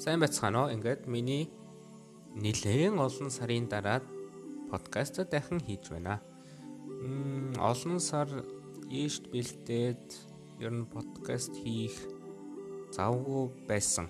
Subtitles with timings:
[0.00, 0.72] Сайн байцгаана уу?
[0.72, 1.52] Ингээд миний
[2.32, 4.00] нэлээд олон сарын дараа
[4.72, 6.24] подкаст дахин хийж байна.
[7.04, 8.24] Мм олон сар
[8.88, 10.04] ийшт бэлдээд
[10.64, 11.92] ер нь подкаст хийх
[12.96, 14.08] завгүй байсан.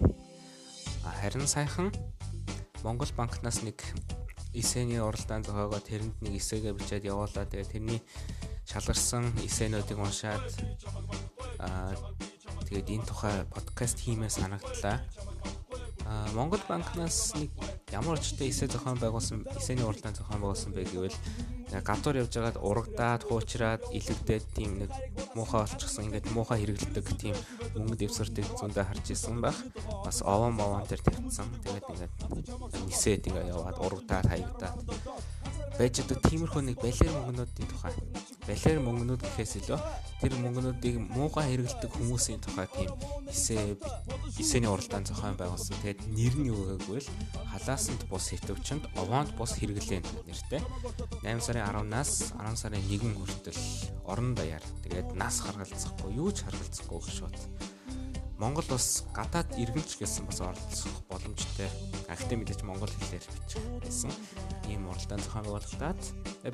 [1.03, 1.91] Харин сайхан
[2.87, 3.83] Монгол банкнаас нэг
[4.55, 7.51] эсэний уралдаан зохиогоо тэрэнд нэг эсэгээ бичээд явуулаа.
[7.51, 8.01] Тэгээ тэрний
[8.63, 10.55] шалгарсан эсэнүүдийг уншаад
[11.59, 11.99] аа
[12.71, 15.03] тэгээд энэ тухай подкаст хиймээ санагдлаа.
[16.35, 17.51] Монгол банкнаас нэг
[17.95, 21.19] ямар очтой эсэ зохион байгуулсан эсэний уралдаан зохион байгуулсан бэ гэвэл
[21.87, 24.91] гадуур явж байгаад урагдаад хуучраад илэгдээд тийм нэг
[25.39, 27.37] муухай болчихсон ингээд муухай хэрэгэлдэг тийм
[27.79, 29.59] мөнгө дэвсгэртийг зөндөө харж исэн байх.
[30.03, 31.47] Бас овон мовон дээр тавьсан.
[31.63, 32.13] Тэгээд ингээд
[32.91, 34.79] нисээд ингээд яваад урагдаад хаягдаад
[35.81, 37.95] байж байгаа тиймэрхүү нэг балер мөнгнүүдийн тухай.
[38.45, 39.81] Балер мөнгнүүд гэхээс илүү
[40.21, 42.91] тэр мөнгнүүдийг муухай хэрэгэлдэг хүмүүсийн тухай тийм
[43.33, 43.81] эсэ
[44.41, 45.77] эсэний уралдаан зохион байгуулсан.
[45.85, 47.09] Тэгээд нэр нь юу гэвэл
[47.53, 50.65] халаасанд бус хэтвчэнд овоонд бус хэрэглэн нэртэй.
[51.21, 53.61] 8 сарын 10-наас 10 сарын 1 хүртэл
[54.09, 57.37] орон даяар тэгээд нас харгалзахгүй юу ч харгалзахгүй бод.
[58.41, 61.69] Монгол бас гадаад иргэнч гэсэн бас оролцох боломжтой.
[62.09, 64.09] Гэхдээ мэдээж монгол хэлээр бичих байсан.
[64.65, 66.01] Ийм уралдаан зохион байгуулагдаад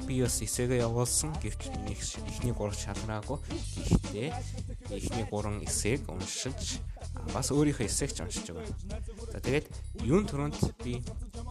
[0.02, 1.30] би бас эсээгээ явуулсан.
[1.38, 3.38] Гэвч миний эхний гурав шалраагүй.
[3.86, 4.34] Гэхдээ
[4.90, 6.82] эхний гурван эсээг уншиж
[7.34, 8.76] бас өөрийнхөө эсээг ч уншиж байгаа.
[9.32, 9.66] За тэгээд
[10.04, 11.02] юун төрөнд би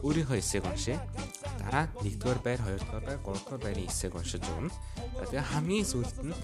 [0.05, 0.97] өөрийнхөө эсээг уншээ.
[1.61, 4.73] Дараа нэгдүгээр байр, хоёрдугаар байр, гуравдугаар байрын эсээг уншиж өгнө.
[5.19, 6.35] За тэгээд хамгийн сүүлд нь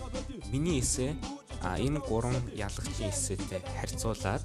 [0.52, 1.16] миний эсээ
[1.62, 4.44] а энэ гурван ялагчийн эсээтэй харьцуулаад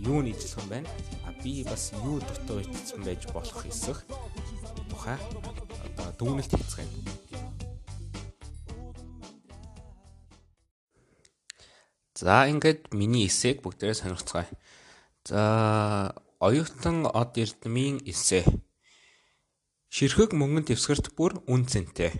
[0.00, 0.88] юу нийтлэх юм байна?
[1.28, 4.04] А би бас юу дутуу итцэн байж болох эсэх
[4.88, 5.18] тухай
[5.94, 7.13] одоо дүгнэлт хийцгээе.
[12.24, 14.48] За ингээд миний эсээг бүгдээрээ сонирхцгаая.
[15.28, 18.48] За оюутан од эрдмийн эсэ.
[19.92, 22.16] Ширхэг мөнгөн дэвсгэрт бүр үн цэнтэй.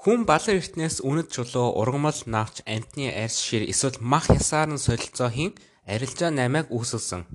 [0.00, 5.28] Хүн балар эртнээс үнэт чулуу, ургамал, навч, амтны арьс шир эсвэл мах ясаар нь солилцоо
[5.28, 5.52] хийн
[5.84, 7.28] арилжаа намайг үүсгэсэн.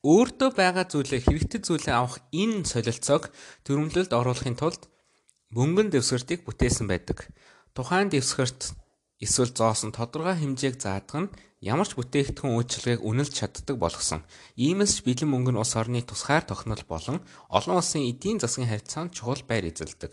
[0.00, 3.28] Өөртөө байгаа зүйлээ хэрэгтэй зүйлээ авах энэ солилцоог
[3.68, 4.88] төрөмлөлд оруулахын тулд
[5.52, 7.28] мөнгөн дэвсгэртийг бүтээсэн байдаг.
[7.76, 8.77] Тухайн дэвсгэрт
[9.24, 14.22] эсвэл зоосон тодорхой хэмжээг заадаг нь ямар ч бүтээгдэхүүн үйлчилгээг үнэлж чаддаг болгосон.
[14.54, 17.18] Иймээс бэлэн мөнгө нь улс орны тусгаар тохинол болон
[17.50, 20.12] олон улсын эдийн засгийн харьцаанд чухал байр эзэлдэг.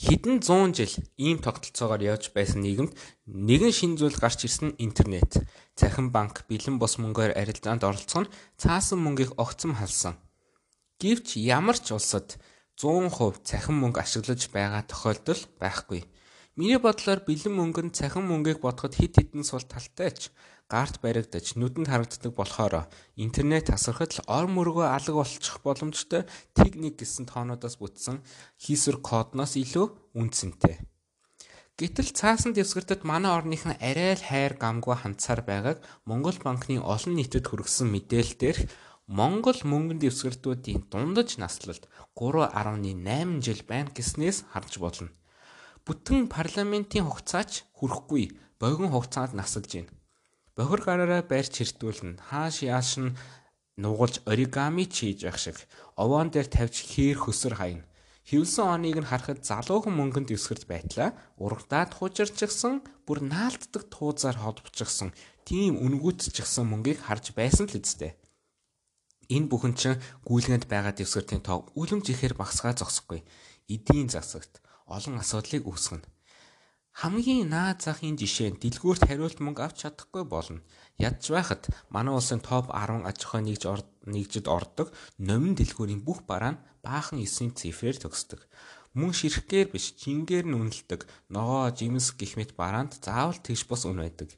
[0.00, 2.96] Хэдэн зуун жил ийм тогтолцоогоор явж байсан нийгэмд
[3.28, 5.44] нэгэн шин зүйл гарч ирсэн интернет.
[5.76, 10.16] Цахим банк бэлэн бус мөнгөөр арилжаанд оролцох нь цаасан мөнгийг огцом халсан.
[11.00, 12.40] Гэвч ямар ч улсад
[12.80, 16.08] 100% цахим мөнгө ашиглаж байгаа тохиолдол байхгүй.
[16.58, 20.34] Миний бодлоор бэлэн мөнгө нь цахим мөнгийг бодоход хид хідэн сул талтай ч
[20.66, 26.26] гарт баригдаж нүдэнд харагддаг болохоор интернет тасархад л ор мөргөө алга болчих боломжтой
[26.58, 28.26] техник гэсэн тоонуудаас бүтсэн
[28.58, 29.86] хийсвэр кодноос илүү
[30.18, 30.82] үнцэнтэй.
[31.78, 37.46] Гэтэл цаасан дэвсгэртэд манай орныхан арай л хайр гамгүй хандсаар байгааг Монгол банкны олон нийтэд
[37.46, 38.58] хүргэсэн мэдээлэлээр
[39.06, 41.86] Монгол мөнгөн дэвсгэртүүдийн дундаж наслалт
[42.18, 45.10] 3.8 жил байна гэснээс харж болно.
[45.86, 48.24] Бүтэн парламентын хугацаач хүрэхгүй
[48.60, 49.92] богино хугацаанд насалж байна.
[50.56, 52.20] Бохир гараараа барьж хэртүүлнэ.
[52.28, 53.16] Хааш яаш нь
[53.80, 55.56] нугалж оригами хийж байх шиг
[55.96, 57.88] овоон дээр тавьж хээр хөсөр хайна.
[58.28, 65.10] Хевсэн оныг нь харахад залуухан мөнгөнд дэвсгэрт байтлаа урагдаад хужирчихсан бүр наалтдаг туузаар холбочихсон
[65.48, 68.12] тийм үнгүтчихсэн мөнгийг харж байсан л үсттэй.
[69.34, 73.24] Энэ бүхэн чинь гүйлгэнд байгаа дэвсгэртийн тоо үлэмж ихээр багсгаа зогсохгүй.
[73.66, 74.62] Эдийн засагт
[74.96, 76.06] олон асуудлыг үүсгэнэ.
[77.00, 80.60] Хамгийн наад захын жишээ нь дэлгүүрт хариулт мөнгө авч чадахгүй болно.
[80.98, 81.62] Ядж байхад
[81.94, 83.64] манай улсын топ 10 аж ахуй нэгж
[84.12, 84.88] нэгжид ордог
[85.28, 88.40] номин дэлгүүрийн бүх бараа нь баахан 9 цифрээр төгсдөг.
[88.98, 91.00] Мөн ширхгээр биш, жингээр нь үнэлдэг
[91.30, 94.34] ногоо, жимс гэх мэт бараанд заавал тэгш бус үн байдаг.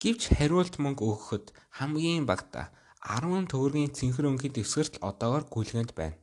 [0.00, 1.46] Гэвч хариулт мөнгө өгөхөд
[1.78, 2.72] хамгийн багта
[3.04, 6.19] 10 төгрөгийн цэнхэр өнгийн дэвсгэрт одоогор гүйлгэнд байна.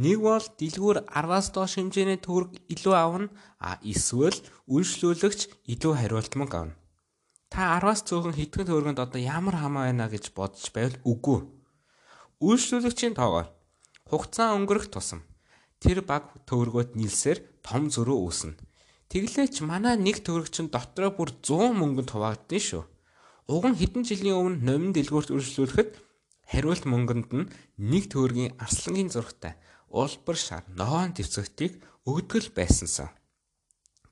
[0.00, 3.28] Нэг бол дэлгүүр 10-аас доош хэмжээний төгрөг илүү авна,
[3.60, 6.74] а эсвэл үйлчлүүлэгч илүү хариултмаг авна.
[7.52, 11.44] Та 10-аас цөөхөн хэдхэн төгрөгөнд одоо ямар хамаа байна гэж бодож байвал үгүй.
[12.40, 13.52] Үйлчлүүлэгчийн тоогоор
[14.08, 15.20] хугацаа өнгөрөх тусам
[15.84, 18.56] тэр баг төгрөгөд нийлсээр том зөрүү үүснэ.
[19.12, 22.84] Тэглээч манай нэг төгрөг чинь дотроо бүр 100 мөнгөнд хуваагдсан шүү.
[23.52, 25.90] Уг нь хэдэн жилийн өмнө номин дэлгүүрт үйлчлүүлэхэд
[26.48, 33.10] хариулт мөнгөнд нь нэг төгрөгийн арслангийн зурагтай улбар шар ногоон дэвцэгтийг өгдөг байсансан.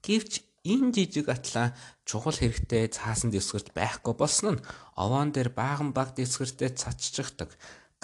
[0.04, 1.72] Гэвч Энэ жижиг атлаа
[2.04, 4.64] чухал хэрэгтэй цаасан дэвсгэрт байхгүй болсон нь
[4.98, 7.54] овоон дээр баахан баг дэвсгэртээ цацчихдаг.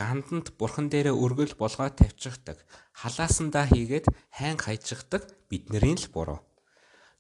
[0.01, 2.63] Ганданд бурхан дээрээ өргөл болгоо тавьчихдаг.
[2.95, 6.41] Халаасандаа хийгээд хайн хайчихдаг бидний л буруу.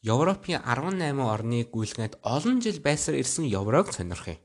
[0.00, 4.38] Европын 18 орны гүйлгээнд олон жил байсаар ирсэн еврог сонирхъя.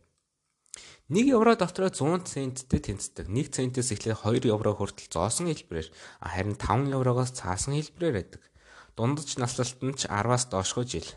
[1.09, 3.25] 1 евро дотроо 100 центтэй тэнцдэг.
[3.33, 5.89] 1 центээс эхлээд 2 евро хүртэл зоосон хэлбэрээр
[6.21, 8.45] харин 5 еврогоос цаасан хэлбэрээр байдаг.
[8.93, 11.09] Дундаж наслалт нь ч 10-аас доошгүй жил.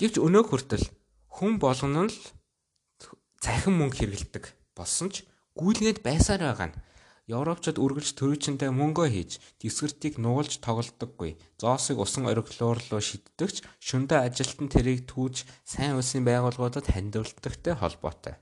[0.00, 0.84] Гэвч өнөө хүртэл
[1.28, 2.16] хүн болгоно л
[3.44, 5.28] цахим мөнгө хэрэгэлдэг болсон ч
[5.60, 6.78] гүйлгээд байсаар байгаа нь
[7.28, 11.40] Европчууд үргэлж төрүүчэндээ мөнгөө хийж дэвсгэртийг нуулж тоглодоггүй.
[11.60, 18.36] Зоосыг усан ориглоор руу шиддэгч шөндөө ажилтан тэрийг түүж сайн улсын байгууллагуудад хандивалдагтай холбоотой.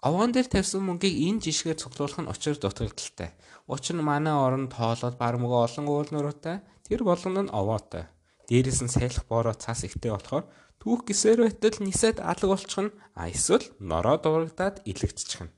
[0.00, 3.36] Овоон дээр тавьсан мөнгийг энэ жишгээр цуглуулах нь учир дутагдaltaй.
[3.68, 8.08] Учир нь манай орон тоолоод бар мөгөө олон уулнууруутай тэр болгоно нь овоотой.
[8.48, 10.48] Дээрээс нь сайлах бороо цаас ихтэй болохоор
[10.80, 15.52] түүх гисээр байтал нисээд алга болчих нь а эсвэл нороо дурагдаад илэгдчих нь.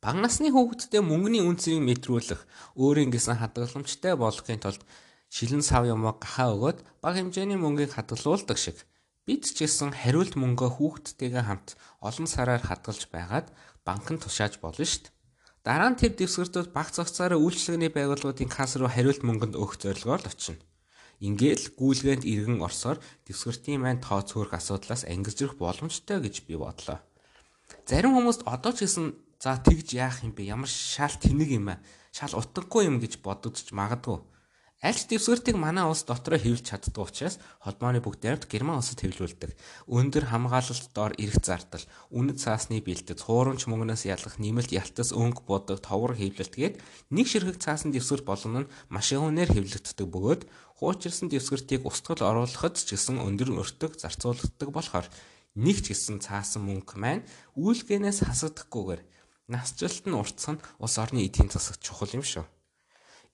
[0.00, 2.48] Бага насны хүүхэдтэй мөнгөний үнцийг мэдрүүлэх,
[2.80, 4.80] өөрийн гэсэн хадгаламжтай болгохын тулд
[5.28, 8.80] шилэн сав юмаа гахаа өгөөд бага хэмжээний мөнгийг хадгалуулдаг шиг
[9.26, 13.50] бид ч гэсэн хариулт мөнгөө хүүхэдтэйгээ хамт олон сараар хадгалж байгаад
[13.82, 15.12] банкнд тушааж болно дээ.
[15.66, 20.30] Дараа нь тэр дэвсгэртүүд баг цагцаараа үйлчлэгний байгууллагуудын касс руу хариулт мөнгөнд өгөх зорилгоор л
[20.30, 20.62] очино.
[21.18, 27.02] Ингээл гүйлгээнд иргэн орсоор дэвсгэртийн маань тоо цөөрх асуудлаас ангижрах боломжтой гэж би бодлоо.
[27.82, 30.48] Зарим хүмүүст одоо ч гэсэн За тэгж яах юм бэ?
[30.48, 31.80] Ямар шал тэнэг юм аа.
[32.12, 34.24] Шал утгагүй юм гэж бодогдож магадгүй.
[34.84, 39.56] Аль ч дэвсгэртийг манай улс дотроо хэвлж чаддаг учраас холбооны бүгд найрамд Герман улсад хэвлүүлдэг.
[39.88, 41.80] Өндөр хамгаалалт доор эрх зардал,
[42.12, 46.76] үнэт цаасны бэлтгэц, хуурамч мөнгнөөс ялах нэмэлт ялтас өнгө бодог товгор хэвлэлтгээд
[47.08, 50.42] нэг ширхэг цаасан дэвсгэр болгоно нь машин үнээр хэвлэгддэг бөгөөд
[50.76, 55.08] хуучирсан дэвсгэртийг устгал оруулахад ч гэсэн өндөр өртөг зарцуулагддаг болохоор
[55.56, 57.24] нэг ч гэсэн цаасан мөнгө маань
[57.56, 59.00] үйлгэнээс хасагдахгүйгээр
[59.46, 62.42] Насжилт нь уртсан улс орны эдийн засагт чухал юм шүү.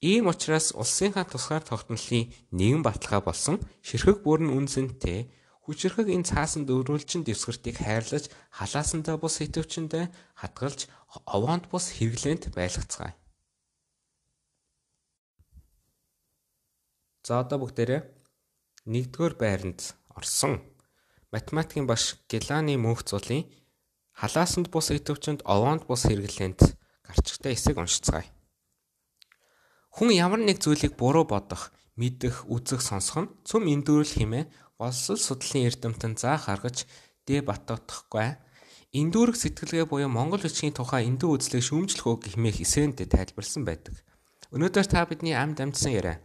[0.02, 3.56] Ийм учраас улсынхаа тусгаар тогтнолын нэгэн баталгаа болсон
[3.86, 5.30] ширхэг бүрэн үнцэнтэй
[5.62, 10.10] хүчрхэг энэ цаасан дөрвөлжин дэвсгэртийг хайрлаж халаасандаа бус хитвчэндээ
[10.42, 10.90] хадгалж
[11.22, 13.14] овоонд бус хэрэглээнд байлгацгаая.
[17.22, 18.02] За одоо бүгдээрээ
[18.90, 20.66] нэгдүгээр байранд орсон
[21.30, 23.46] математикийн багш Геланы мөнх зулын
[24.18, 26.60] Халаасанд бус идэвчэнд овоонд бус хэрэглээнд
[27.06, 28.41] гарчигтай эсэг уншицгаая.
[29.92, 31.68] Хүн ямар нэг зүйлийг буруу бодох,
[32.00, 34.48] мэдэх, үзэх, сонсох нь цөм эндүрэл хэмээн
[34.80, 36.88] болсол судлалын эрдэмтэн заах аргаж
[37.28, 38.40] дэ батгахгүй.
[38.96, 44.00] Эндүрэг сэтгэлгээ буюу Монгол бичгийн тухай эндүү үзлэг шүүмжлэх үг хэмээх эсэнд тайлбарлсан байдаг.
[44.48, 46.20] Өнөөдөр та бидний амд амжсан яриа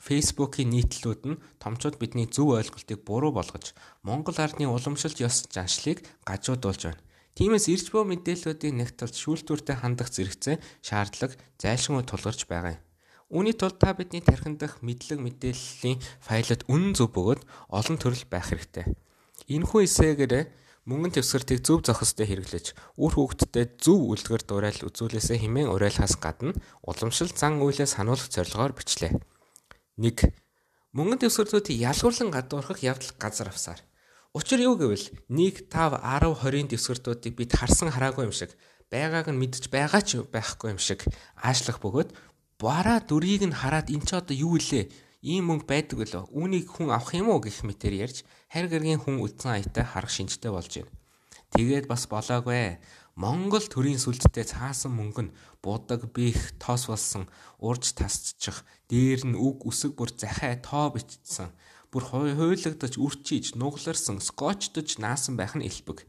[0.00, 6.82] Facebook-ийн нийтлүүд нь томчууд бидний зөв ойлголтыг буруу болгож Монгол ардны уламжлалт ёс заншлыг гажуудуулж
[6.88, 7.04] байна.
[7.36, 12.84] Тиймээс ирж буй мэдээллүүдийн нэгт тулд шүүлтүүртэй хандах зэрэгцээ шаардлага зайлшгүй тулгарч байгаа юм.
[13.30, 18.50] Үүний тулд та бидний тархин дах мэдлэг мэдээллийн файлд үнэн зөв бөгөөд олон төрөл байх
[18.50, 18.90] хэрэгтэй.
[19.46, 20.50] Энэхүү эсэгээр
[20.90, 27.38] мөнгөн төвсгэртийг зөв зохистой хэрэглэж үр хөвгтдөд зөв үлгэр дуурайл үзүүлээсээ хэмээн уриалхаас гадна уламжлалт
[27.38, 29.14] зан үйлээ сануулах зорилгоор бичлээ.
[29.94, 30.34] 1.
[30.90, 33.78] Мөнгөн төвсгэртүүдийг ялгуурлан гадуурхах явдал газар авсаар
[34.30, 38.54] Учир юу гэвэл 1 5 10 20-ын дэвсгэртүүдийг бид харсан хараагүй юм шиг
[38.86, 41.02] байгааг нь мэдж байгаа ч байхгүй юм шиг
[41.34, 42.14] аашлах бөгөөд
[42.60, 44.84] бараа дүрийг нь хараад эн ч одоо юу илээ
[45.24, 48.18] ийм мөнгө байдаг үлээ үүнийг хүн авах юм уу гэх мэтэр ярьж
[48.52, 50.92] харь гэргийн хүн үдсэн аятай харах шинжтэй болж байна.
[51.56, 52.78] Тэгээд бас болоогүй.
[53.20, 57.28] Монгол төрийн сүлдтэй цаасан мөнгө нь будаг бих тоос болсон
[57.60, 61.52] урж тасчих дээр нь үг үсэг бүр захиа тоо бичсэн
[61.92, 66.06] бүр хуйлагдаж үрчиж нугларсан скотчдож наасан байх нь элбэг.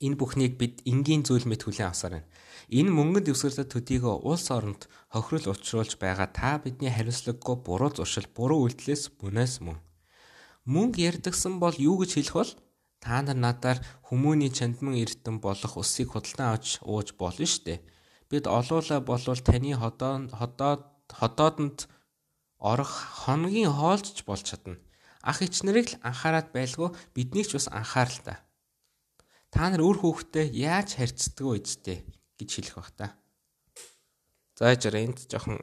[0.00, 2.30] Энэ бүхнийг бид энгийн зүйл мэд хүлээн авсаар байна.
[2.72, 8.66] Энэ мөнгөнд дэвсгэрдэг төдийгөө улс оронд хохирол учруулж байгаа та бидний хариуцлагагүй буруу зуршил, буруу
[8.66, 9.78] үйлдэлээс мөнөөс мөн.
[10.64, 12.52] Мөнгө ярдгсан бол юу гэж хэлэх бол
[13.04, 17.84] та нар надаар хүмүүний чандман эрдэн болох усыг худалдан авч ууж болно штэ.
[18.32, 20.82] Бид олуулаа болвол таны ходоод ходоод
[21.12, 21.78] ходоодонд
[22.58, 22.92] орох
[23.24, 24.80] хоногийн хоолж болж чадна.
[25.20, 28.43] Ах ич нарыг л анхаарат байлгүй биднийг ч бас анхаарал та.
[29.54, 32.02] Та нар өөр хүүхдээ яаж харьцдаг вэ эцтэй
[32.42, 33.06] гэж хэлэх бах та.
[34.58, 35.62] За яжаар энд жоохон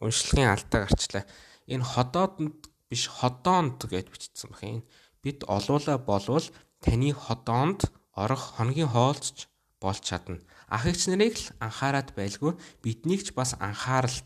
[0.00, 1.28] уншлагын алдаа гарчлаа.
[1.68, 4.80] Энэ ходоонд биш ходоонд гэж бичсэн бах юм.
[5.20, 6.48] Бид олуула болвол
[6.80, 7.84] таны ходоонд
[8.16, 10.40] орох хоногийн хоолцож болж чадна.
[10.72, 14.24] Ах ич нарыг л анхаарат байлгүй биднийг ч бас анхаарал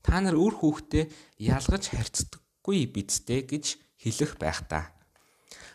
[0.00, 1.04] та нар өөр хүүхдээ
[1.36, 4.88] ялгаж харьцдаггүй бидтэй гэж хэлэх байх та.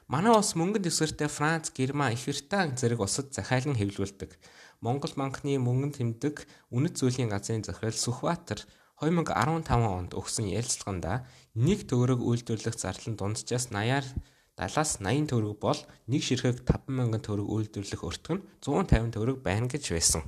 [0.07, 4.39] Манай улс мөнгөнд дэвсгэртэй Франц, Герман, Их Британи зэрэг улсад захиалан хэвлүүлдэг.
[4.79, 8.63] Монгол банкны мөнгөнд тэмдэг үнэт зүйлийн газрын захирал Сүхбаатар
[9.03, 11.27] 2015 онд өгсөн ярилцлаганда
[11.59, 14.07] нэг төгрөг үйлдвэрлэх зардал нь дунджаас 80-аар
[14.55, 19.91] 70-аас 80 төгрөг бол нэг ширхэг 50000 төгрөг үйлдвэрлэх өртөг нь 150 төгрөг байна гэж
[19.91, 20.23] байсан.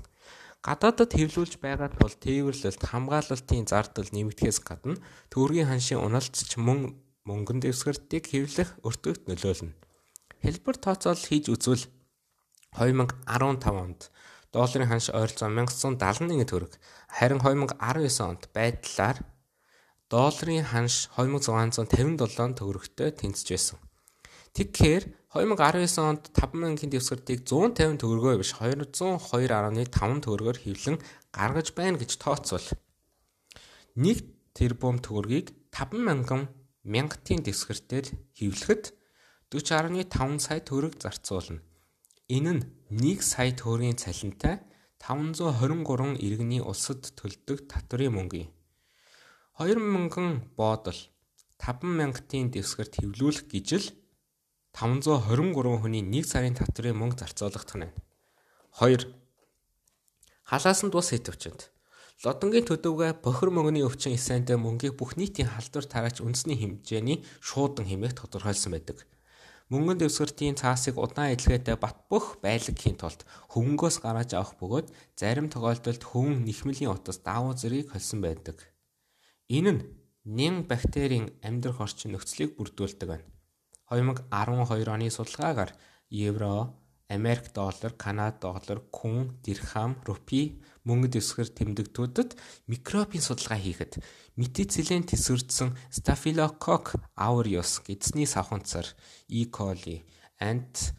[0.60, 5.00] Гадаадад хэвлүүлж байгаа тул тээвэрлэлт хамгаалалтын зардал нэмэгдэхээс гадна
[5.32, 9.78] төгрөгийн ханшийн уналцч мөн мөнгөн дэвсгэртийг хэвлэх өртөгт нөлөөлнө.
[10.42, 11.86] Хэлбэр тооцоолол хийж үзвэл
[12.74, 14.10] 2015 онд
[14.54, 16.74] долларын ханш ойролцоо 1171 төгрөг
[17.18, 19.18] харин 2019 онд байдлаар
[20.10, 23.78] долларын ханш 2657 төгрөгтэй тэнцэж байсан.
[24.58, 25.04] Тэгэхээр
[25.38, 30.98] 2019 онд 5000-ийн дэвсгэртийг 150 төгрөгөөр биш 202.5 төгрөгөөр хэвлэн
[31.30, 32.66] гаргаж байна гэж тооцвол
[33.94, 34.26] 1
[34.58, 36.59] тэрбум төгрөгийг 50000
[36.94, 38.06] мянгатын дэвсгэртээр
[38.38, 38.84] хэвлэхэд
[39.54, 41.62] 40.5 сая төгрөг зарцуулна.
[42.34, 44.56] Энэ нь 1 сая төгрөгийн цалинтай
[44.98, 48.52] 523 иргэний улсад төлдөг татврын мөнгө юм.
[49.62, 51.00] 2000 боодол
[51.62, 53.88] 5 мянгатын дэвсгэрт хэвлүүлэх гэж л
[54.74, 57.94] 523 хүний 1 сарын татврын мөнгө зарцуулагдах нь.
[58.82, 59.06] 2.
[60.50, 61.70] Халаасан тус хэтвчэнд
[62.20, 68.12] Лодонгийн төдөвгөө бохир мөнгөний өвчин эсэнтэй мөнгийг бүх нийтийн халдвар тараач үндэсний хэмжээний шуудан хэмээх
[68.20, 69.08] тодорхойлсон байдаг.
[69.72, 73.24] Мөнгөн дэвсгэртийн цаасыг удаан эдлгээтэй бат бөх байлгхийн тулд
[73.56, 78.68] хөвөнгөөс гаргаж авах бөгөөд зарим тохиолдолд хөвөн нэхмэлийн утас давуу зэргийг холсон байдаг.
[79.48, 79.82] Энэ нь
[80.28, 83.28] нэн бактерийн амьдрах орчин нөхцөлийг бүрдүүлдэг байна.
[83.96, 85.72] 2012 оны судалгаагаар
[86.12, 86.76] евро,
[87.10, 92.38] Америк доллар, Канада доллар, күн, дирхам, рупи мөнгөд өсгөр тэмдэгтүүдэд
[92.70, 93.98] микробын судалгаа хийхэд
[94.38, 98.86] метицилен тэсвэрдсэн Staphylococcus aureus гэдсний савханцар
[99.28, 99.50] E.
[99.50, 100.06] coli,
[100.40, 100.94] Ant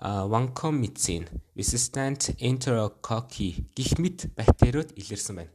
[0.00, 1.24] vancomycin,
[1.56, 5.52] resistant enterococci гэх мэт бактериуд илэрсэн байна.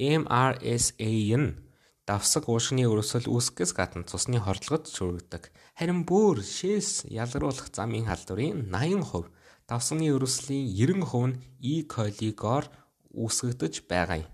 [0.00, 1.60] MRSA нь
[2.08, 5.52] давсаг уушгины өрөсөл үүсгэхээс гадна цусны хордлогод шүүргдэг.
[5.78, 9.30] Харин бүр шээс ялгаруулах замын халдварын 80%,
[9.70, 11.74] давсганы өрөслийн 90% нь E.
[11.86, 12.66] coli-гоор
[13.14, 14.30] үүсгэгдэж байгаа юм.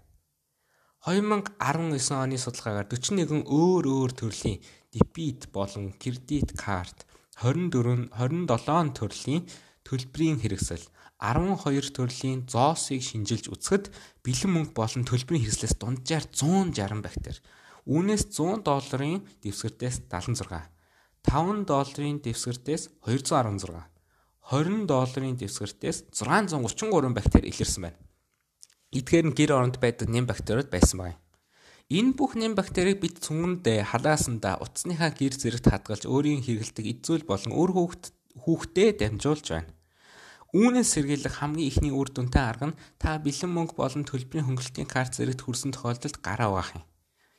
[1.06, 4.58] 2019 оны судалгаагаар 41 өөр өөр төрлийн
[4.90, 7.06] дебит болон кредит карт
[7.38, 9.42] 24 27 төрлийн
[9.86, 10.82] төлбөрийн хэрэгсэл
[11.22, 13.92] 12 төрлийн зоосыг шинжилж үзэхэд
[14.26, 17.38] бэлэн мөнгө болон төлбөрийн хэрэгслээс дунджаар 160 бактери.
[17.86, 20.75] Үүнээс 100 долларын дэвсгэртээс 76
[21.26, 23.74] 5 долларын дэвсгэртээс 216,
[24.46, 27.98] 20 долларын дэвсгэртээс 633 бактери илэрсэн байна.
[28.94, 31.18] Эдгээр нь гэр оронд байдаг нэм бактериуд байсан байна.
[31.90, 37.22] Энэ бүх нэм бактерийг бид цүнгэндээ халаасандаа утасныхаа гэр зэрэгт хадгалж өөрийн хэрэгэлдэг эд зүйл
[37.26, 38.04] болон өөр хүүхд
[38.42, 39.70] хүүхдэд дамжуулж байна.
[40.54, 45.18] Үүнээс сэргийлэх хамгийн ихний үр дүнтэй арга нь та бэлэн мөнгө болон төлбөрийн хөнгөлөлтийн карт
[45.18, 46.84] зэрэгт хүрсэн тохиолдолд гараа угаах юм.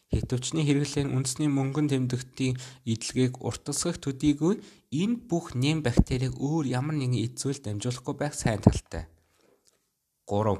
[0.07, 2.55] Хэтвчний хэрэглэн үндэсний мөнгөн тэмдэгтийн
[2.87, 4.63] идэлгээг уртасгах төдийгүй
[4.95, 9.11] энэ бүх нэм бактерийг өөр ямар нэгэн эд зүйл дамжуулахгүй байх сайн талтай.
[10.31, 10.59] 3.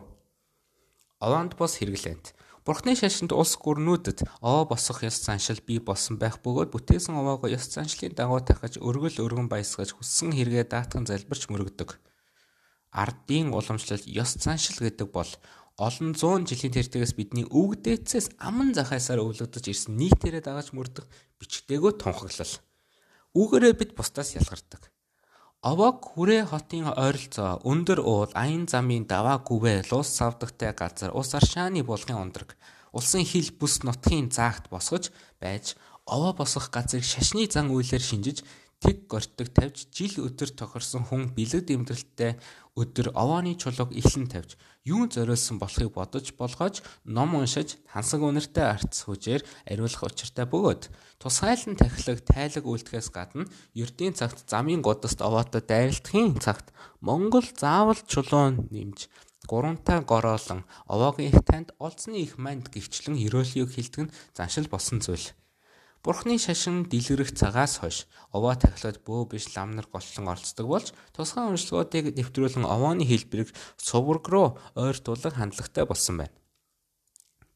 [1.23, 2.35] Овонд бос хэрэглэнт.
[2.67, 7.71] Бурхны шашинд улс гүрнүүдэд овоо босох ёс заншил бий болсон байх бөгөөд бүтээсэн овоогоо ёс
[7.71, 11.95] заншлын дагуу тахаж өргөл өргөн баясгаж хүссэн хэрэгээ даатхан залбирч мөрөгдөг.
[12.91, 15.31] Ардын уламжлалт ёс заншил гэдэг бол
[15.77, 21.05] олон зуун жилийн тэртгээс бидний өвөг дээдсээс аман захаасаар өвлөгдөж ирсэн нийтээрээ дагаж мөрдөх
[21.37, 22.53] бичгтээгөө тунхаглал.
[23.37, 24.89] Үүгээрээ бид бусдаас ялгардаг.
[25.61, 31.85] Овог хүрээ хотын ойролцоо өндөр уул аян замын даваа гүвэ лус савдагтай газар ус аршааны
[31.85, 32.57] булгын ундраг
[32.97, 38.41] улсын хил бүс нутгийн заагт босгож байж овоо босгох газрыг шашны зан үйлээр шинжиж
[38.81, 42.37] тэг гортог тавьж жил өдөр тохирсон хүн бэлэг дэмдрэлттэй
[42.77, 44.57] өдөр овооны чулууг ихлэн тавьж
[44.93, 50.83] юун зориулсан болохыг бодож болгож ном уншиж хансаг үнэртэй арц хүжээр ариулах учиртай бөгөөд
[51.19, 56.71] тусгайлан тахилаг тайлаг үйлдэхээс гадна ердийн цагт замын годост овоотой дайралтын цагт
[57.03, 59.11] Монгол заавал чулуун нэмж
[59.51, 60.61] гурамтаа гороолон
[60.93, 65.27] овоогийн их танд олцны их манд гихчлэн ерөөлийг хилдэг нь заншил болсон зүйл.
[66.07, 71.43] Бурхны шашин дэлгэрэх цагаас хойш овоо тахилгад бөө биш лам нар голлон оролцдог болж тусгай
[71.51, 76.31] уншлагуудыг нэвтрүүлэн овооны хэлбэрийг сувраг руу ойртуулах хандлагатай болсон байна.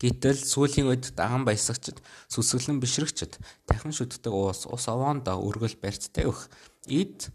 [0.03, 3.39] Гэтэл сүүлийн үед даган баясагчд, сүсгэлэн бишрэгчд
[3.71, 6.51] дахин шүтдэг уус ус овоонд өргөл барьцтай өгөх
[6.91, 7.31] эд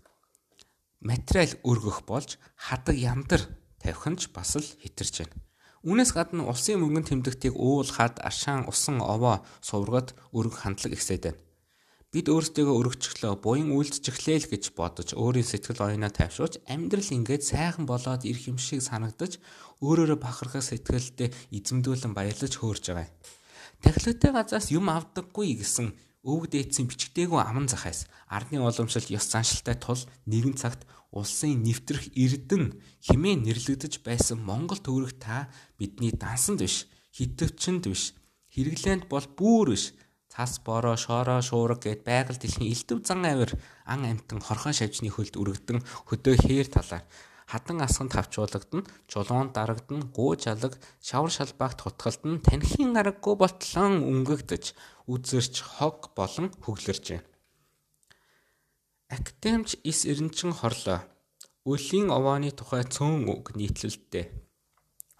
[1.00, 3.40] материал өргөх болж хадаг яндар
[3.80, 5.45] тавих нь ч бас л хитэрч байна.
[5.86, 11.40] Үүнээс гадна улсын мөнгөн тэмдэгтийг уул хад, аршаан, усан овоо суврагад өргөх хандлага ихсээд байна.
[12.10, 17.84] бид өөрсдөө өргөжчлөө буян үйлдчихлээ л гэж бодож өөрийн сэтгэл оюунаа тайвшруулж амьдрал ингээд сайхан
[17.84, 19.36] болоод ирэх юм шиг санагдаж
[19.84, 23.12] өөрөөрөө бахархах сэтгэлдээ эзэмдүүлэн баярлаж хөөрж байгаа.
[23.84, 25.92] Тахилгатай газраас юм авдаггүй гэсэн
[26.24, 32.78] өвөг дээдсийн бичгтэйгөө аман захаас ардны уламжлалт ёс заншилтай тул нэгэн цагт улсын нэвтрэх эрдэн
[33.06, 35.48] химээ нэрлэгдэж байсан Монгол төвөрөх та
[35.78, 38.14] бидний дансанд биш хитвчэнд биш
[38.54, 39.94] хэрэглээнд бол бүр биш
[40.32, 43.52] цас бороо шороо шуурга гэд байгаль дэлхийн элдв зан авир
[43.86, 47.04] ан амтан хорхон шавжны хөлд өргөдөн хөдөө хээр талаар
[47.46, 54.74] хадан асганд хавчуулагдана, чулуун дарагдана, гууж алаг, шавар шалбаагт хутгалдана, танхимын аргагүй болтлон өнгөгдөж,
[55.06, 57.22] үзэрч хог болон хөглөрч.
[59.08, 61.06] Актемч ис эренчин хорлоо.
[61.66, 64.30] Өлийн овооны тухай цөөн үг нийтлэлтэй.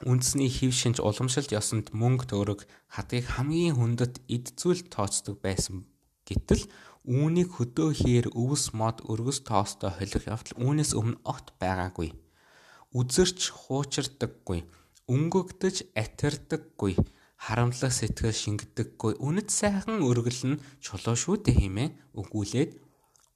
[0.04, 2.60] Үндэсний хэв шинж уламжлалт ёсонд мөнгө төгрөг
[2.92, 5.88] хадгийг хамгийн хүндэт эд зүйл тооцдог байсан.
[6.26, 6.66] Гэтэл
[7.06, 12.10] Үүнийг хөдөө хээр өвс мод өргөс тоостой холих явдал үүнээс өмнө огт байгаагүй.
[12.98, 14.66] Үзэрч хуучирдаггүй,
[15.06, 16.98] өнгөгдөж атирдаггүй,
[17.38, 19.22] харамлах сэтгэл шингэдэггүй.
[19.22, 22.70] Үнэт сайхан өргөл нь чулуу шүү дээ хэмээн өгүүлээд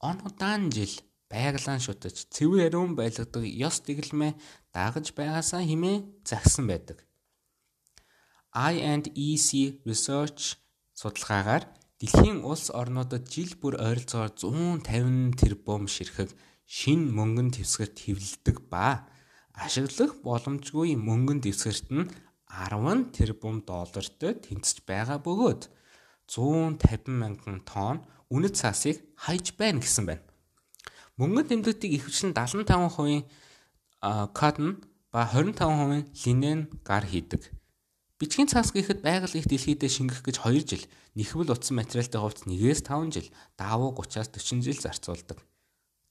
[0.00, 0.94] он удаан жил
[1.32, 4.32] байглаан шүтэж цэвэр ариун байлгадаг ёс дэглэмээ
[4.74, 6.98] дагаж байгаасаа хэмээн загсан байдаг.
[8.50, 9.48] I&EC
[9.86, 10.58] Research
[11.00, 11.64] судалгаагаар
[12.00, 16.32] Дэлхийн улс орнуудад жил бүр ойролцоогоор 150 тэрбум ширхэг
[16.64, 19.04] шин мөнгөн дэвсгэрт хэвлэлдэг ба
[19.52, 22.08] ашиглах боломжгүй мөнгөн дэвсгэрт нь
[22.48, 25.62] 10 тэрбум доллартай тэнцэж байгаа бөгөөд
[26.24, 28.00] 150 мянган тонн
[28.30, 30.24] үнэт цаасыг хайж байна гэсэн байна.
[31.18, 33.26] Мөнгөн тэмдэгтийг ихэвчлэн 75%
[34.32, 34.80] cotton
[35.12, 37.50] ба 25% линен гар хийдэг.
[38.20, 40.84] Бичгийн цаас гэхэд байгаль их дэлхийдээ шингэх гэж 2 жил,
[41.16, 45.38] нэхвэл утсан материалтай хувьд 1-ээс 5 жил, даавуу 30-аас 40 жил зарцуулдаг.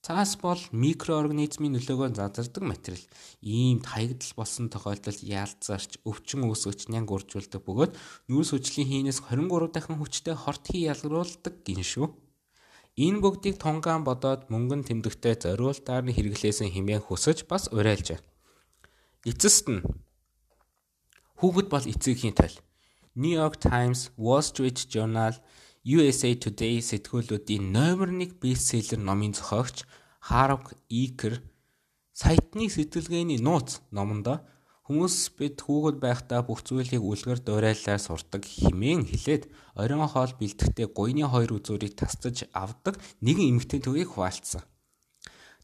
[0.10, 3.04] Цаас бол микроорганизмын нөлөөгөөр зазардаг материал.
[3.46, 7.94] Ийм хаягдал болсон тохиолдолд яалцарч, өвчин үүсгэж нянг уржуулдаг бөгөөд
[8.26, 12.10] нүүрс хүчлийн хийнээс 23 дахин хүчтэй хорт хий ялгаруулдаг гин шүү.
[12.98, 18.18] Энэ бүгдийг тунгаан бодоод мөнгөн тэмдэгтэй зориултаар нь хэрэглээсэн хэмээн хөсөж бас уриалжээ.
[19.30, 19.86] Эцэст нь
[21.38, 22.58] Хүүхэд бол эцэгхийн тойл.
[23.14, 25.38] New York Times, Wall Street Journal,
[25.86, 29.88] USA Today сэтгүүлүүдийн номер 1 бестселлер номын зохиогч
[30.20, 31.42] Харок Икер
[32.14, 34.44] сайтны сэтгэлгээний нууц номондоо
[34.90, 41.30] хүмүүс бид хүүхэд байхдаа бүх зүйлийг үлгэр дуурайлаар сурдаг химэн хэлээд оройн хоол бэлтгэхдээ гуйны
[41.30, 44.66] хоёр үзүүрийг тасдаж авдаг нэгэн эмэгтэй төвийг хуваалцсан.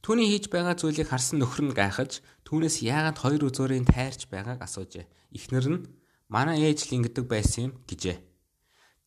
[0.06, 5.10] Түүний хийж байгаа зүйлийг харсан нөхөр нь гайхаж түүнээс яагаад хоёр үзүүрийн тайрч байгааг асуужээ.
[5.34, 5.86] Эхнэр нь
[6.30, 8.22] манай ээж л ингэдэг байсан юм гэжээ.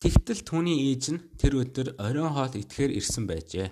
[0.03, 3.71] Тэгтэл түүний ээж нь тэр өдөр оройн хоол идэхээр ирсэн байжээ.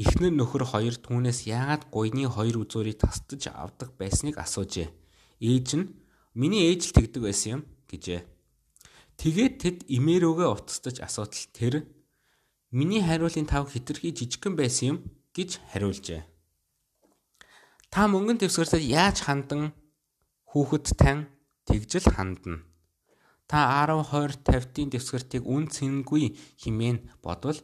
[0.00, 4.88] Эхнэр нөхөр хоёр түүнээс яагаад гуйны хоёр үзүүрийг тасдаж авдаг байсныг асуужээ.
[5.44, 5.92] Ээж нь
[6.32, 8.24] миний ээж л тэгдэг байсан юм гэжээ.
[9.20, 11.74] Тэгээд тэд имээрөөгөө утасдаж асуудал тэр
[12.72, 14.98] миний хариулын тав хитрхи жижигхэн байсан юм
[15.36, 16.24] гэж хариулжээ.
[17.92, 19.76] Та мөнгөн дэвсгэртээ яаж хандан
[20.48, 21.28] хүүхэд тань
[21.68, 22.64] тэгжэл хандна.
[23.50, 27.58] Та 10 20 50-ийн дэвсгэртийг үн цэнгүй химэн бодвол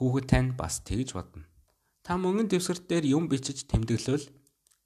[0.00, 1.49] хүүхэд тань бас тэгж бодно.
[2.10, 4.26] Та мөнгөн дэвсгэрт дээр юм бичиж тэмдэглэвэл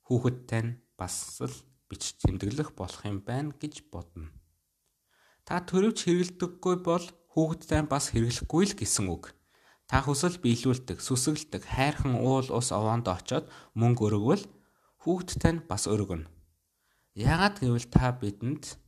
[0.05, 1.57] хүүхэд тань бас л
[1.89, 4.29] бичиж тэмдэглэх болох юм байна гэж бодно.
[5.49, 9.33] Та төрөвч хэрэгэлдэггүй бол хүүхэд тань бас хэрэглэхгүй л гэсэн үг.
[9.89, 14.45] Та хүсэл биелүүлдэг, сүсгэлдэг, хайрхан уул ус овоонд очоод мөнгө өргөвөл
[15.05, 16.25] Хүүхэд тань бас өргөнө.
[17.13, 18.81] Яагаад гэвэл та бидэнд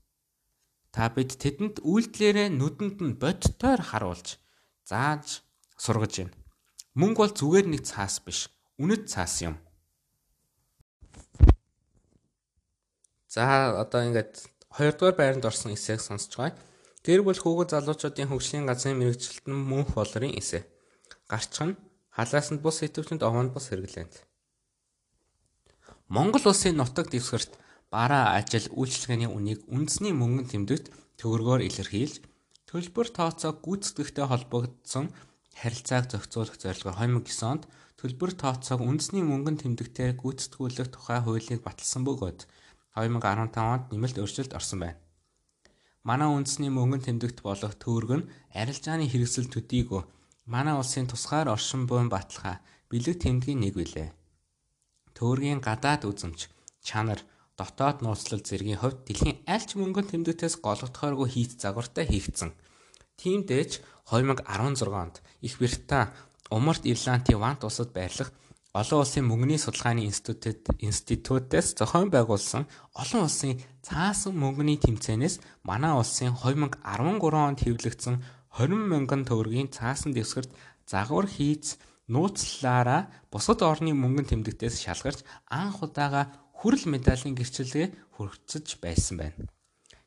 [0.88, 4.40] та бид тэдэнд үйлдэлээрээ нүдэнд нь бодтойр харуулж
[4.88, 5.44] зааж
[5.76, 6.45] сургаж байна.
[6.96, 8.48] Мөнгө бол зүгээр нэг цаас биш.
[8.80, 9.60] Үнэт цаас юм.
[13.28, 16.56] За одоо ингээд хоёрдугаар байранд орсон эсээг сонсож байгаа.
[17.04, 20.64] Тэр бол хүүхэд залуучуудын хөгжлийн газрын мэрэгчлэлтэн мөнх болрын эсэ.
[21.28, 21.76] Гарчхан
[22.16, 24.24] халаасанд бус сэтвчэнд овоонд бус хэрэглээнд.
[26.08, 27.60] Монгол улсын нутаг дэвсгэрт
[27.92, 30.86] бараа ажил үйлчилгээний үнийг үндэсний мөнгөн тэмдэгт
[31.20, 32.24] төгрөгөөр илэрхийлж
[32.70, 35.12] төлбөр тооцоо гүйцэтгэхтэй холбогдсон
[35.60, 37.62] харилцааг зохицуулах зорилгоор 2009 онд
[37.96, 42.44] төлбөр тооцоог үндэсний мөнгөн тэмдэгтээр гүйцэтгүүлэх тухай хуулийг баталсан бөгөөд
[42.92, 45.00] 2015 онд нэмэлт өөрчлөлт орсон байна.
[46.04, 50.02] Манай үндэсний мөнгөн тэмдэгт болох төгрөг нь арилжааны хэрэгсэл төдийгүй
[50.46, 54.14] манай улсын тусгаар оршин буйн баталгаа бэлэг тэмдгийн нэг билээ.
[55.16, 56.52] Төөргийн гадаад үзэмж,
[56.86, 57.20] чанар,
[57.58, 62.54] дотоод нууцлал зэргийн хувьд дэлхийн аль ч мөнгөн тэмдэгтээс голгодохооргүй хийц загвартай хийгдсэн.
[63.20, 66.10] Тиймдээч 2016 онд Их Британи
[66.50, 68.30] Умард Ирландын Вант улсад байрлах
[68.76, 72.68] олон улсын мөнгөний судалгааны институтээс зохион байгуулсан
[73.02, 78.14] олон улсын цаасан мөнгөний тэмцээнээс манай улсын 2013 онд хэвлэгдсэн
[78.60, 80.52] 20 мянган төгрөгийн цаасан дэвсгэрт
[80.84, 81.80] загвар хийц
[82.12, 86.22] нууцлаараа бусад орны мөнгөн тэмдэгтээс шалгарч анх удаага
[86.58, 89.55] хүрэл медалийн гэрчлэгээ хүргэцэж байсан байна.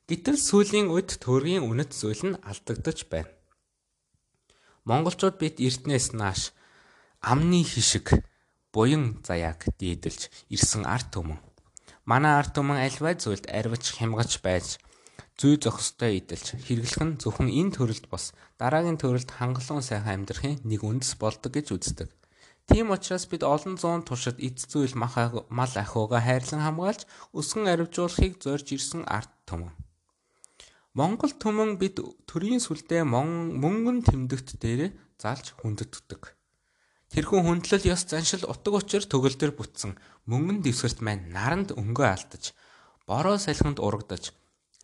[0.10, 3.30] Гэтэл сүүлийн үед төгрөгийн үнэт зүйл нь алдагдаж байна.
[4.89, 6.50] Монголчууд бид эртнээс нааш
[7.22, 8.17] амны хишиг
[8.74, 11.38] буян заяаг дээдэлж ирсэн арт түмэн.
[12.10, 14.82] Манай арт түмэн альваа зүйлд арвиж хямгаж байж
[15.38, 20.82] зүй зохистой идэлж хэрэглэх нь зөвхөн энэ төрөлд бос дараагийн төрөлд хангалуун сайхан амьдрахын нэг
[20.89, 22.10] үндэс болдог гэж үздэг.
[22.65, 27.06] Тийм учраас бид олон зуун туршид эц зүйл мал ахуйгаа хайрлан хамгаалж
[27.38, 29.69] өсгөн аривжуулахыг зорж ирсэн арт түмэн.
[30.97, 36.34] Монгол түмэн бид төрийн сүлдээ мөнгөн тэмдэгт дээр залж хүндэтгдэг.
[37.13, 39.97] Тэрхүү хүндлэл ёс заншил утга учир төгөлдөр бүтсэн.
[40.25, 42.54] Мөнгөн дэвсгэрт маань наранд өнгөө алдаж
[43.06, 44.34] бороо салхинд урагдаж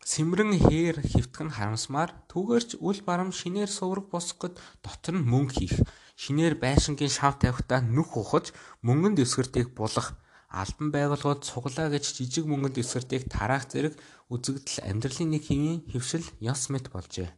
[0.06, 5.78] сэмрэн хээр хөвтгөн харамсмаар түүгээрч үл барам шинээр сувраг босгоход дотор нь мөнгө хийх.
[6.14, 8.54] Шинээр байшингийн шав тавихтаа нүх ухаж
[8.86, 10.14] мөнгөн дэвсгэртийг булах
[10.62, 13.94] албан байгууллагууд цуглаа гэж жижиг мөнгөнд эсвэртийг тараах зэрэг
[14.32, 17.30] үзэгдэл амьдралын нэг хэвийн хөвшил ёс мэт болжээ.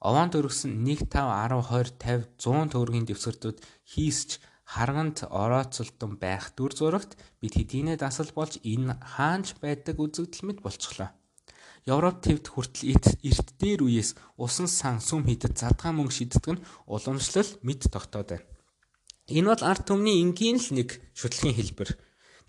[0.00, 3.58] Овоон төргсөн 1 5 10 20 50 100 төгрөгийн дэвсгэртүүд
[3.92, 4.30] хийсч
[4.72, 11.10] харгант орооцолтон байх дүр зурагт бид хэдийнэ дасал болж энэ хаанч байдаг үзэгдэл мэт болчихлоо.
[11.86, 17.50] Европ твд хүртэл эрт дээр үеэс усан сан сүм хідэд задгаан мөнгө шиддэг нь уламжлал
[17.66, 18.46] мэд тогтоод байна.
[19.30, 21.90] Энэ бол арт түмний энгийн л нэг шүтлгийн хэлбэр.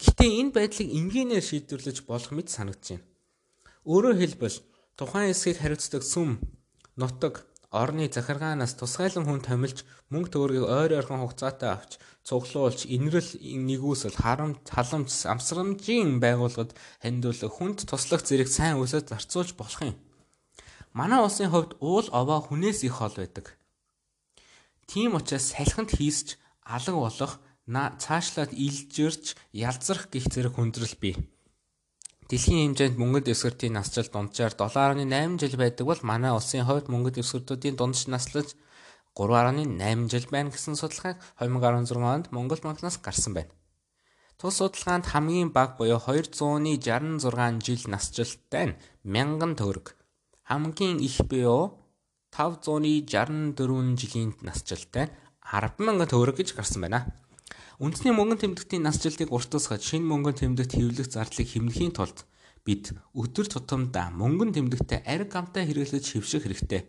[0.01, 3.05] Гэхдээ энэ байдлыг энгийнээр шийдвэрлэж болох мэт санагдаж байна.
[3.83, 4.57] Өөрөөр хэлбэл
[4.97, 6.39] тухайн хэсгийг хариуцдаг сүм,
[6.95, 9.81] нутаг, орны захиргаанаас тусгайлан хүн томилж
[10.13, 17.77] мөнгө төгрөгийг ойр ойрхон хугацаатай авч цуглуулж инрэл нэгүсэл харамт халамж амсрамжийн байгууллагад хандуулах хүнд
[17.89, 19.97] туслах зэрэг сайн үсэд зарцуулж болох юм.
[20.93, 23.57] Манай улсын хувьд уул овоо хүнээс их хол байдаг.
[24.85, 31.15] Тийм учраас салхинд хийсч алаг болох цаашлаад илжирч ялзрах гих зэрэг хүндрэл бий.
[32.27, 37.75] Дэлхийн хэмжээнд мөнгөд эсвэртийн насжилт дунджаар 7.8 жил байдаг бол манай улсын хувьд мөнгөд эсвэртүүдийн
[37.77, 38.55] дундч наслаж
[39.15, 43.53] 3.8 жил байна гэсэн судалгааг 2016 онд Монгол банкнаас гарсан байна.
[44.39, 49.95] Тус судалгаанд хамгийн бага буюу 266 жил насжилттай нь 1000 төгрөг,
[50.49, 51.77] хамгийн их буюу
[52.33, 53.53] 564
[54.01, 55.13] жилийн насжилттай нь
[55.45, 56.99] 100000 төгрөг гэж гарсан байна.
[57.83, 62.23] Үндэсний мөнгөн тэмдэгтийн нас жилтийг урт тусгаж шинэ мөнгөн тэмдэгт хэвлэх зардлыг хэмнэхийн тулд
[62.63, 66.87] бид өдөр тутамдаа мөнгөн тэмдэгтээ ариг гамтай хэрэглэж хэвших хэрэгтэй.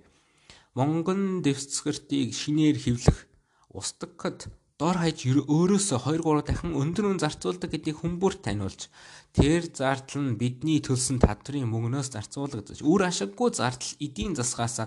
[0.78, 3.26] Мөнгөн дэвсгэртийг шинээр хэвлэх
[3.74, 4.46] устдагд
[4.78, 8.86] дор хаяж өөрөөсөө 2 3 дахин өндөр үн зарцуулдаг гэдгийг хүмүүст таниулж
[9.34, 14.86] тэр зардал нь бидний төлсөн тадрын мөнгнөөс зарцуулагдаж үр ашиггүй зардал эдийн засгаасаа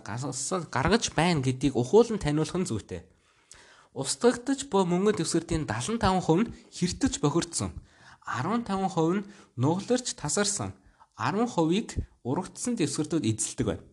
[0.71, 3.03] гаргаж байна гэдгийг ухуулан таниулах нь зүйтэй.
[3.97, 7.73] Устгагдж буй мөнгө дэвсгэртийн 75% нь хэртэж бохирдсон.
[8.29, 8.69] 15%
[9.17, 9.25] нь
[9.57, 10.77] нугларч тасарсан.
[11.17, 13.85] 10%ийг урагдсан дэвсгэртүүд эзэлдэг байна.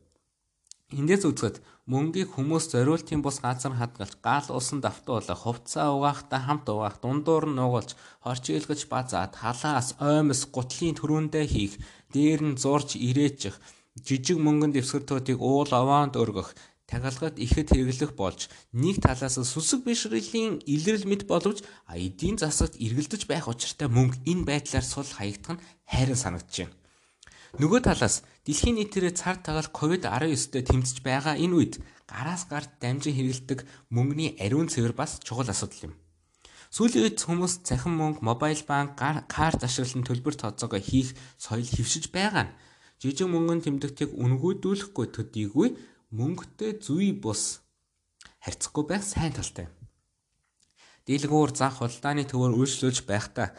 [0.92, 1.56] Эндээс үзэхэд
[1.88, 7.56] мөнгийг хүмүүс зориултын бус газар хадгалж гал усан давтуулах, хувцаа угаахтай хамт угаах, дундуур нь
[7.56, 11.80] нугалж, хорчилгож базаад, халаас, оймос, гутлын төрөндөө хийх,
[12.12, 13.56] дээр нь зурж ирээчих,
[14.04, 16.52] жижиг мөнгөн дэвсгэртүүдийг уул овоонд өргөх,
[16.90, 23.48] тахилгад ихэд хэрэглэх болж нэг талаас сүсэг бишрэлийн илрэл мэд боловч эдийн засагт эргэлдэж байх
[23.48, 26.76] учиртай мөнгө энэ байдлаар сул хаягдах нь хайрын санагдаж байна.
[27.54, 31.74] Нөгөө талаас дэлхийн нийтээрээ цар тагаал COVID-19-тэй тэмцэж байгаа энэ үед
[32.10, 33.62] гараас гарт дамжин хэрэгэлдэг
[33.94, 35.94] мөнгөний ариун цэвэр бас чухал асуудал юм.
[36.74, 42.50] Сүүлийн үед хүмүүс цахим мөнгө, мобайл банк, карт ашиглан төлбөр тооцоогоо хийх соёл хөвшиж байгаа
[42.50, 42.54] нь
[42.98, 45.68] жижиг мөнгөнд тэмдэгтийг үнгүйдүүлэхгүй төдийгүй
[46.14, 47.60] мөнгөтэй зүй бус
[48.38, 49.66] харьцахгүй байх сайн талтай.
[51.04, 53.50] Дийлгүүр зах худалдааны төвөөр үйлчлүүлж байхдаа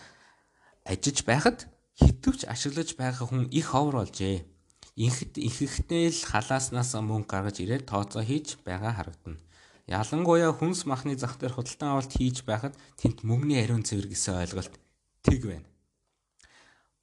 [0.88, 1.68] ажиж байхад
[2.00, 4.48] хитвч ашиглаж байгаа хүн их ховор болжээ.
[4.96, 9.44] Инхэд ихэнхдээ л халааснаас мөнгө гаргаж ирээд тооцоо хийж байгаа харагдана.
[9.86, 14.74] Ялангуяа хүнс махны зах дээр худалдан авалт хийж байхад тэнд мөнгөний ариун цэвэр гэсэн ойлголт
[15.22, 15.68] тэг байна.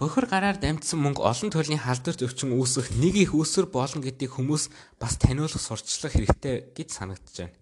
[0.00, 4.72] Бохор гараар дамжсан мөнгө олон төрлийн халдварт өвчин үүсэх нэг их өсөр болно гэдгийг хүмүүс
[4.98, 7.56] бас таниулах сурчлах хэрэгтэй гэж санагдаж байна.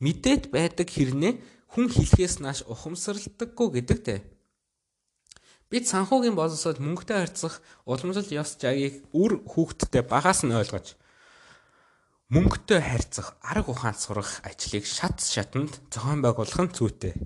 [0.00, 1.32] Мэдээд байдаг хэрнээ
[1.72, 4.18] хүн хэлхээс нааш ухамсарлагдаггүй гэдэгтэй.
[5.70, 11.00] Бид санхүүгийн боловсрол мөнгөтэй харьцах уламжлал ёс жагийг үр хүүхдтэй багаас нь ойлгож
[12.30, 17.18] Мөнгөтэй харьцах, арга ухаанд сурах ажлыг шат шатанд зохион байгуулах нь зүйтэй.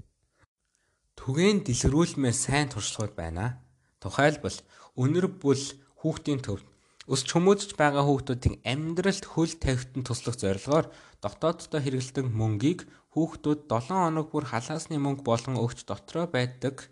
[1.21, 3.64] Түгээн дэлгэрүүлмээр сайн туршлагууд байна.
[4.05, 4.59] Тухайлбал
[5.01, 5.65] өнөр бүл
[6.05, 6.69] хүүхдийн төвд
[7.09, 10.87] өсч хүмүүжж байгаа хүүхдүүдийн амьдралд хөл тавьтан туслах зорилгоор
[11.25, 12.81] дотооддоо хэрэглэдэг мөнгийг
[13.13, 16.89] хүүхдүүд 7 хоног бүр халаасны мөнгө болгон өгч дотроо байдаг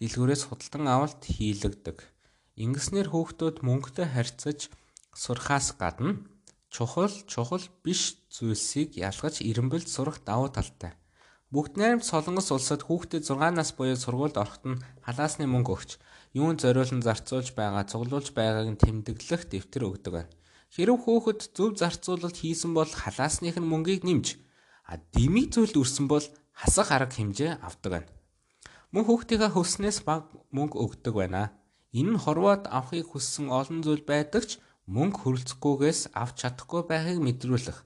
[0.00, 1.98] дэлгүүрээс худалдан авалт хийлэгдэг.
[2.56, 4.72] Ингэснээр хүүхдүүд мөнгөтэй харьцаж
[5.12, 6.24] сурахаас гадна
[6.72, 10.96] чухал чухал биш зүйлсийг ялгаж эренбэлд сурах давуу талтай.
[11.52, 15.90] Бүгд найрамд Солонгос улсад хүүхдэд 6 нас буюу сургуульд ороход нь халаасны мөнгө өгч
[16.34, 20.32] юунд зориулан зарцуулж байгаа, цуглуулж байгааг нь тэмдэглэх дэвтэр өгдөг байна.
[20.70, 24.38] Хэрв хүүхэд зөв зарцуулалт хийсэн бол халаасных нь мөнгийг нэмж,
[24.86, 26.22] а дэмий зүйл үрсэн бол
[26.54, 28.10] хасах арга хэмжээ авдаг байна.
[28.94, 31.50] Мөн хүүхдийнхээ хөснөөс баг мөнгө өгдөг байна.
[31.90, 37.78] Энэ нь хорвоод авахыг хүссэн олон зүйл байдаг ч мөнгө хөрөлцөхгүйгээс авч чадахгүй байхыг мэдрүүлэх.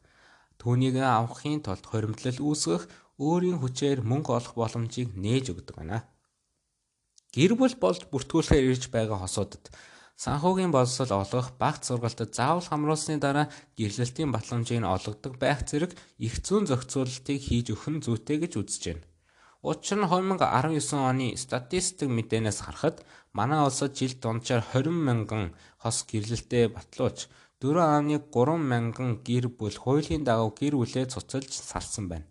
[0.61, 2.89] Түүнийг авахын тулд хоримтлал үүсгэх,
[3.21, 6.05] өөрийн хүчээр мөнгө олох боломжийг нээж өгдөг байна.
[7.35, 9.65] Гэр бүл болж бүртгүүлэхээр ирж байгаа хосуудад
[10.23, 15.93] санхүүгийн боловсрол олгох багц сургалтад заавал хамруулсны дараа гэрлэлтийн батламжийг олгодог байх зэрэг
[16.27, 19.05] их зүүн зохицуулалтыг хийж өгөх нь зүйтэй гэж үзэж байна.
[19.67, 23.03] Учир нь 2019 оны статистик мэдээнээс харахад
[23.35, 25.45] манай улсад жилд дунджаар 20 мянган
[25.83, 27.19] хос гэрлэлтэд батлууч
[27.59, 32.29] 4.3 мянган гэр бүл хуулийн дагуу гэр бүлээ цуцалж салсан байна.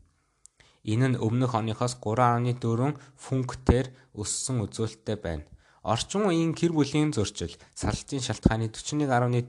[0.84, 3.88] Энэ нь өмнөх оныхоос 3.4 функтээр
[4.20, 5.48] өссөн үзүүлэлттэй байна.
[5.84, 9.48] Орчин үеийн гэр бүлийн зөрчил, сарлтын шалтгааны 41.4%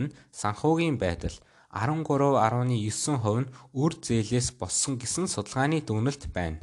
[0.00, 1.36] нь санхүүгийн байдал,
[1.72, 6.60] 13.9% нь үр зээлээс болсон гэсэн судалгааны дүгнэлт байна.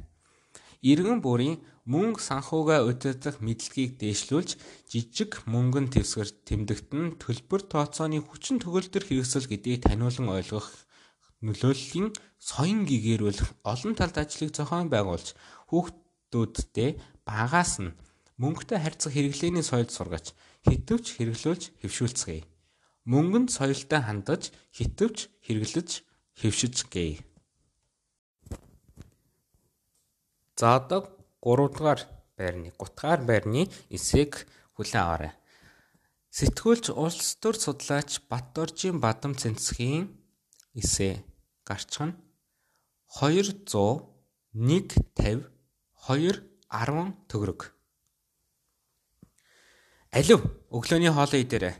[0.81, 1.57] Иргэн бүрийн
[1.89, 4.49] мөнгө санхугаа удирдах мэдлэгийг дээшлүүлж
[4.91, 10.67] жижиг мөнгөн твсгэр тэмдэгтэн төлбөр тооцооны хүчин төгөлдөр хэрэгсэл гэдгийг таниулан ойлгох
[11.45, 15.37] нөлөөллийн соён гэгэрүүлэх олон талд ажлыг зохион байгуулж
[15.69, 16.97] хүүхдүүдтэй
[17.27, 17.95] багаас нь
[18.41, 20.25] мөнгөтэй харьцах хэрэглээний соёлд сургаж
[20.65, 22.45] хитвч хэрэглүүлж хэвшүүлцгээе.
[23.11, 25.89] Мөнгөнд соёлтой хандаж хитвч хэрэглэж
[26.39, 27.21] хэвшиж гээе.
[30.57, 31.05] За одоо
[31.41, 32.01] 3 дугаар
[32.37, 34.45] байрны гутгаар байрны эсээг
[34.75, 35.33] хүлээн аваарай.
[36.37, 40.05] Сэтгүүлч улс төр судлаач Батдоржийн Бадам Цэнцгийн
[40.77, 41.23] эсэ
[41.67, 42.15] гарчхан
[43.19, 43.67] 200
[44.55, 45.43] 150
[46.07, 47.59] 210 төгрөг.
[50.15, 51.75] Алив өглөөний хоолоо идээрэй.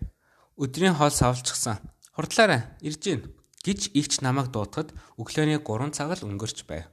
[0.60, 1.80] Өдрийн хоол савлчихсан.
[2.12, 2.68] Хурдлаарай.
[2.84, 3.22] Ирж гин
[3.64, 6.92] гэж игч намайг дуутахад өглөөний 3 цаг л өнгөрч байв.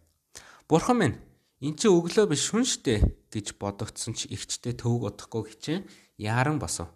[0.70, 1.18] Бурхан минь
[1.64, 3.00] Энд чи өглөө биш шүн штэ
[3.32, 5.88] гэж бодогдсон ч ихчтэй төвөг удахгүй хичээн
[6.20, 6.92] яаран босов.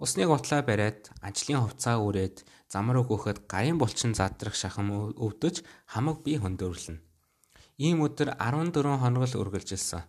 [0.00, 6.36] Усныг утлаа бариад ажлын хувцаа үрээд замруу гөөхөд гарын булчин задрах шахам өвдөж хамаг би
[6.42, 7.02] хөндөрлөнө.
[7.78, 10.02] Ийм өдөр 14 хоног л үргэлжилсэн.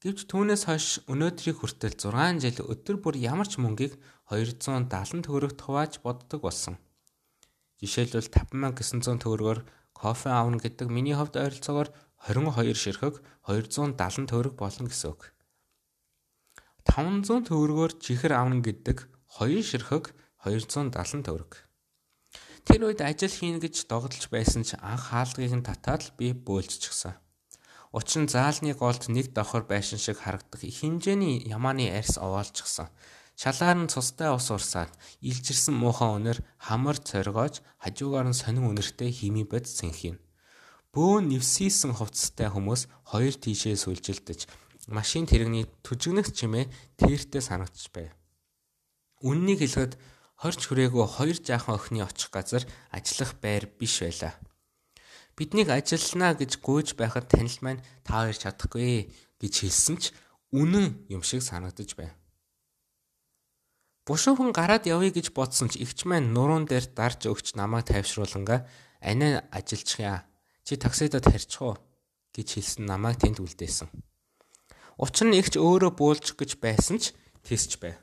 [0.00, 4.00] Гэвч түүнээс хойш өнөөдрийг хүртэл 6 жил өдөр бүр ямар ч мөнгийг
[4.32, 6.80] 270 төгрөгт хувааж боддог болсон.
[7.84, 9.60] Жишээлбэл 5900 төгрөгөөр
[9.92, 11.92] кофе аавна гэдэг миний хувьд ойролцоогоор
[12.32, 15.36] 22 ширхэг 270 төгрөг болно гэсэн үг.
[16.88, 19.04] 500 төгрөгөөр чихэр авна гэдэг
[19.36, 20.16] 2 ширхэг
[20.48, 21.69] 270 төгрөг.
[22.66, 27.16] Тэр үед ажил хийн гэж догдолж байсан ч анх хаалгыг нь татаад л би бөөлжчихсэн.
[27.90, 32.92] Учир нь заалны голд нэг давхар байшин шиг харагдах их хэмжээний ямааны арьс овоолчихсан.
[33.34, 34.92] Шалгаар нь цустай ус урсаад
[35.24, 40.20] илжирсэн муухан өнөр хамар цоргоож хажуугаар нь сонин өнөртэй хими бод сэнхийн.
[40.92, 44.40] Бөөн нэвсийсэн хувцастай хүмүүс хоёр тийшээ сүлжилдэж
[44.90, 46.66] машин тэрэгний түжигнэх чимээ
[46.98, 48.10] тэртээ санагдчих байв.
[49.22, 49.94] Үннийг хэлэхэд
[50.40, 54.34] хорч хүрээгүй хоёр жаахан охины очих газар ажиллах байр биш байлаа.
[55.36, 60.04] Биднийг ажиллана гэж гуйж байхад танил маань та хоёр чадахгүй гэж хэлсэн ч
[60.56, 62.16] үнэн юм шиг санагдаж байв.
[64.08, 68.64] Бушуухан гараад явъя гэж бодсон ч игч маань нуруунд дээр дарж өгч намайг тайвшрууланга
[69.04, 70.24] анаа ажилчих яа
[70.70, 71.76] Чи таксидад харьчих уу
[72.30, 73.90] гэж хэлсэн намайг тэнд үлдээсэн.
[75.02, 77.10] Учир нь ихч өөрөө буулчих гэж байсан ч
[77.42, 77.98] тэсч байв.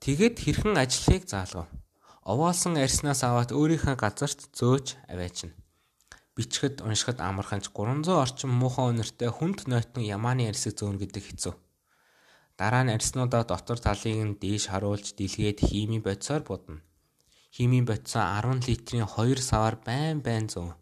[0.00, 1.68] Тэгээд хэрхэн ажлыг заалгав.
[2.24, 5.52] Овоолсон арснаас аваад өөрийнхөө газарт зөөж аваачна.
[6.32, 11.54] Бичгэд уншихад амарханч 300 орчим муухан өнөртэй хүнд нойтон ямааны арсыг зөөнө гэдэг хэцүү.
[12.56, 16.80] Дараа нь арснуудаа дотор талыг нь дээш харуулж дэлгээд хими бодисоор будна.
[17.52, 20.80] Химийн бодисоо 10 литрийн 2 саваар байн байн зөөн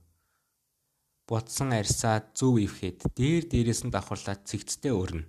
[1.29, 5.29] Будсан арьсаа зөв ивхэд дээр дээрээс нь давхарлаад цэгцтэй өрнө.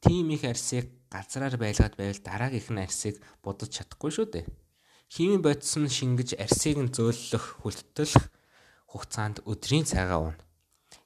[0.00, 4.46] Тим их арьсыг газраар байлгаад байвал дараагийнх нь арьсыг будаж чадахгүй шүү дээ.
[5.12, 8.30] Химийн бодис нь шингэж арсыг нь зөөлөх хүлтэлх
[8.90, 10.40] хугацаанд өдрийн цагаа уна.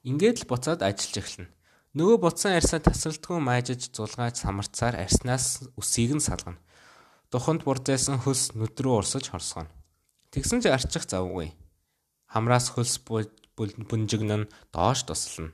[0.01, 1.53] Ингээд л буцаад ажиллаж эхэлнэ.
[1.91, 6.57] Нөгөө буцсан арьсаа тасралтгүй майжиж зулгааж самарцаар арьснаас үсийг нь салгана.
[7.29, 9.69] Духанд бурзайсан хөлс нүд рүү урсаж хорсгоно.
[10.31, 11.51] Тэгсэн ч арчих завгүй.
[12.31, 13.03] Хамраас хөлс
[13.59, 15.51] бүнжигнэн доош туслана.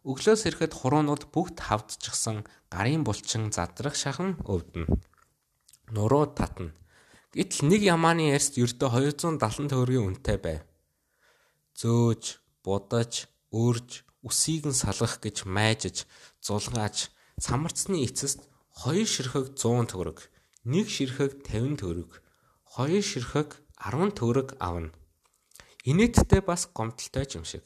[0.00, 4.88] Өглөөс ирэхэд хуруунууд бүгд хавдчихсан гарын булчин задрах шахан өвдөн.
[5.92, 6.72] Нуруу татна.
[7.36, 10.64] Гэтэл нэг ямааны ярьст ердөө 270 төгрөгийн үнэтэй байв.
[11.76, 16.08] Зөөж, будаж, өрж, үсийг нь салгах гэж майжиж,
[16.40, 20.32] зулгааж, самарцны эцэст хоёр ширхэг 100 төгрөг,
[20.64, 22.24] нэг ширхэг 50 төгрөг,
[22.72, 24.96] хоёр ширхэг 10 төгрөг авна.
[25.84, 27.64] Инээдтэй бас гомдолтой юм шиг.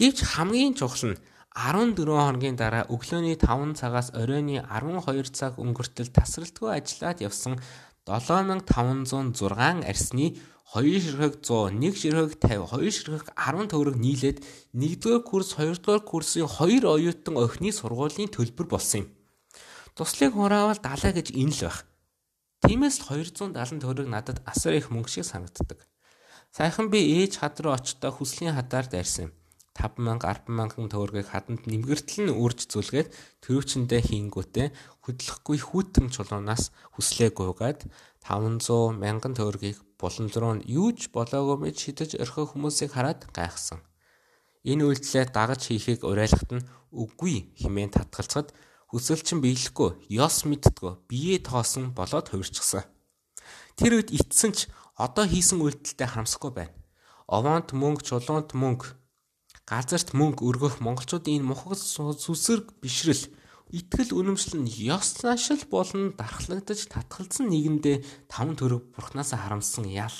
[0.00, 1.20] Гэвч хамгийн чухал нь
[1.52, 7.60] 14 хоногийн дараа өглөөний 5 цагаас оройны 12 цаг өнгөртөл тасралтгүй ажиллаад явсан
[8.08, 10.40] 7506 арсны
[10.72, 14.38] 2 ширхэг 100, 1 ширхэг 50, 2 ширхэг 10 төгрөг нийлээд
[14.72, 19.06] 1-р курс, 2-р курсын 2 оюутан охины сургуулийн төлбөр болсон юм.
[19.92, 21.84] Туслыг хураавал далаа гэж энэ л байх.
[22.64, 25.84] Тиймээс л 270 төгрөг надад асар их мөнгө шиг санагддаг.
[26.56, 29.32] Сайхан би ээж хад руу очтоо хүслийн хадаар дайрсан юм.
[29.74, 33.08] 5000 100000 төгрөгийг хаданд нэмгэртэл нь үрж зүлгээд
[33.44, 34.68] төрөвчөндөө хийнгүүтээ
[35.06, 37.86] хөдлөхгүй хүүтэн чулуунаас хүслээ гуйгаад
[38.26, 43.80] 500 мянган төгрөгийг буланд руу юуж болоогүй мэд шидэж орхих хүмүүсийг хараад гайхсан.
[44.66, 48.52] Энэ үйлдэлээ дагаж хийхийг уриалхад нь үгүй хэмээн татгалцахад
[48.92, 52.84] хүсэлчин биелэхгүй, ёс мэдтгөө, бие тоосон болоод хувирчихсан.
[53.78, 56.76] Тэр үед итсэн ч одоо хийсэн үйлдэлтэй харамсахгүй байна.
[57.24, 58.99] Овоонт мөнгө, чулуунт мөнгө
[59.70, 63.30] газарт мөнгө өргөх монголчуудын энэ мухаг сүсэрг бишрэл
[63.70, 70.16] итгэл үнэмшил нь ёс заншил болон дархлагдаж татгалзсан нийгэмдээ таван төрөг бурхнаас харамсан ял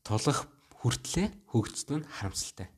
[0.00, 0.48] тулах
[0.80, 2.72] хүртлээ хөгжсөн нь харамсалтай.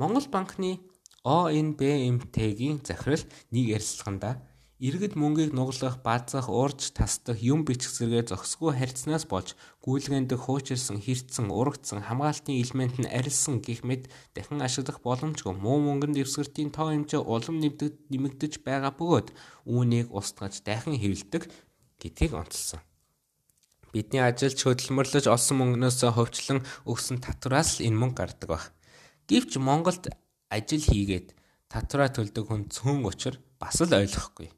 [0.00, 0.80] Монгол банкны
[1.20, 4.40] ОНБМТ-гийн захирал нэг ярилцлаганда
[4.76, 11.48] Иргэд мөнгийг нуглах, базах, уурж тасдах, юм бичих зэрэг зохисгүй харьцнаас болж гүйлгээндээ хуучирсан, хэрцэн,
[11.48, 17.24] урагдсан, хамгаалтын элемент нь арилсан гэх мэт дахин ашиглах боломжгүй муу мөнгөнд дэвсгэртийн тоо хэмжээ
[17.24, 19.32] улам нэмэгдэж байгаа бөгөөд
[19.64, 21.48] үүнийг устгаж дахин хэвлдэг
[21.96, 22.84] гэдгийг онцлсон.
[23.96, 28.64] Бидний ажилч хөдөлмөрлөж олсон мөнгнөөс хөвчлэн өгсөн татвараас л энэ мөнгө гардаг баг.
[29.24, 30.12] Гэвч Монголд
[30.52, 31.32] ажил хийгээд
[31.72, 34.52] татвараа төлдөг хүн цөөн учир бас л ойлгохгүй.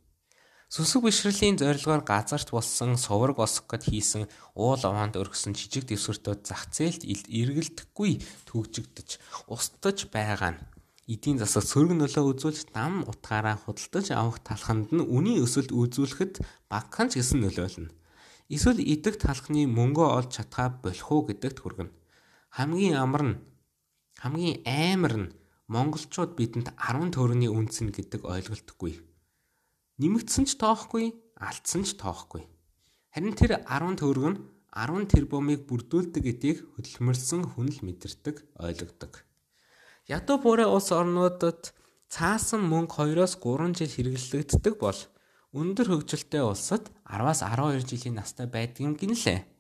[0.69, 7.09] Сүсэг бишрэлийн зорилгоор газарт болсон сувраг осгоход хийсэн уул овоонд өргөсөн жижиг дэвсгэртүүд зах зээлд
[7.09, 9.17] эргэлдэхгүй төгжигдэж
[9.49, 10.61] устдаж байгаа нь
[11.09, 17.09] эдийн засаг сөрөг нөлөө үзүүлж дам утгаараа худалдаж авах талханд нь үнийн өсөлт үзүүлэхэд багхан
[17.09, 17.89] ч гэсэн нөлөөлнө.
[18.53, 21.97] Эсвэл идэх талхны мөнгөө олж чадхаа болох уу гэдэгт хүргэнэ.
[22.61, 23.41] Хамгийн амар нь
[24.21, 25.33] хамгийн аймар нь
[25.73, 29.08] монголчууд бидэнд 10 төгрөгийн үнцэн гэдэг ойлголтгүй.
[29.99, 31.11] Нэмэгдсэн ч тоохгүй,
[31.43, 32.47] алдсан ч тоохгүй.
[33.11, 34.39] Харин тэр 10 төгрөг нь
[34.71, 39.27] 10 тэрбумыг бүрдүүлдэг гэдгийг хөдөлмөрлсөн хүн л мэдэрдэг, ойлгодог.
[40.07, 41.75] Ядуу буурай улс орнуудад
[42.07, 45.01] цаасан мөнгө 2-оос 3 жил хэрэглэгддэг бол
[45.51, 49.51] өндөр хөгжилтэй улсад 10-аас 12 жилийн настай байдаг юм гинлээ.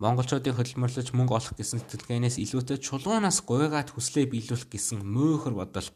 [0.00, 5.88] Монголчуудыг хөдөлмөрлөж мөнгө олох гэсэн сэтгэлгээнээс илүүтэй чулуунаас гуйгаад хүслээ биелүүлэх гэсэн мөөхөр бодол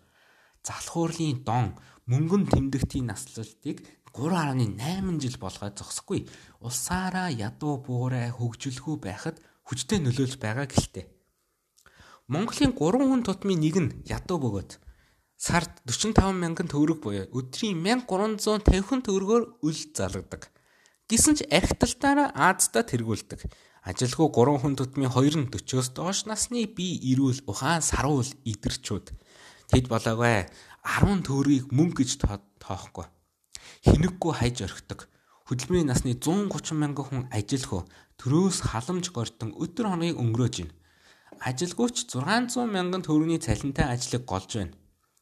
[0.67, 1.79] залхуурлийн дон
[2.11, 6.21] мөнгөн тэмдэгтийн наслалтыг 3.8 жил болгоод зогсохгүй
[6.67, 9.37] улсаараа ядуу буурай хөгжүүлэхүү байхад
[9.69, 11.05] хүчтэй нөлөөлж байгаа гэлтэй.
[12.33, 14.71] Монголын 3 хүн тутмын нэг нь ядуу бөгөөд
[15.37, 20.49] сард 45 мянган төгрөг буюу өдрийн 1350 төгрөгөөр үл залгадаг.
[21.07, 23.47] Гэсэн ч архиталтаараа Аазда тэргүүлдэг.
[23.87, 29.13] Ажилгүй 3 хүн тутмын 2 нь 40-оос доош насны бие ирүүл ухаан саруул идэрчүүд.
[29.73, 30.47] Тэд болоогүй
[30.87, 32.11] 10 төгрөгийг мөнгө гэж
[32.63, 33.07] тоохгүй.
[33.87, 35.11] Хинэггүй хайж орхидог.
[35.47, 37.83] Хөдөлмөрийн насны 130 мянган хүн ажилгүй
[38.19, 40.75] төрөөс халамж гортон өдөр хоногийг өнгөрөөж байна.
[41.43, 44.75] Ажилгүйч 600 мянган төгрөгийн цалинтай ажлыг голж байна.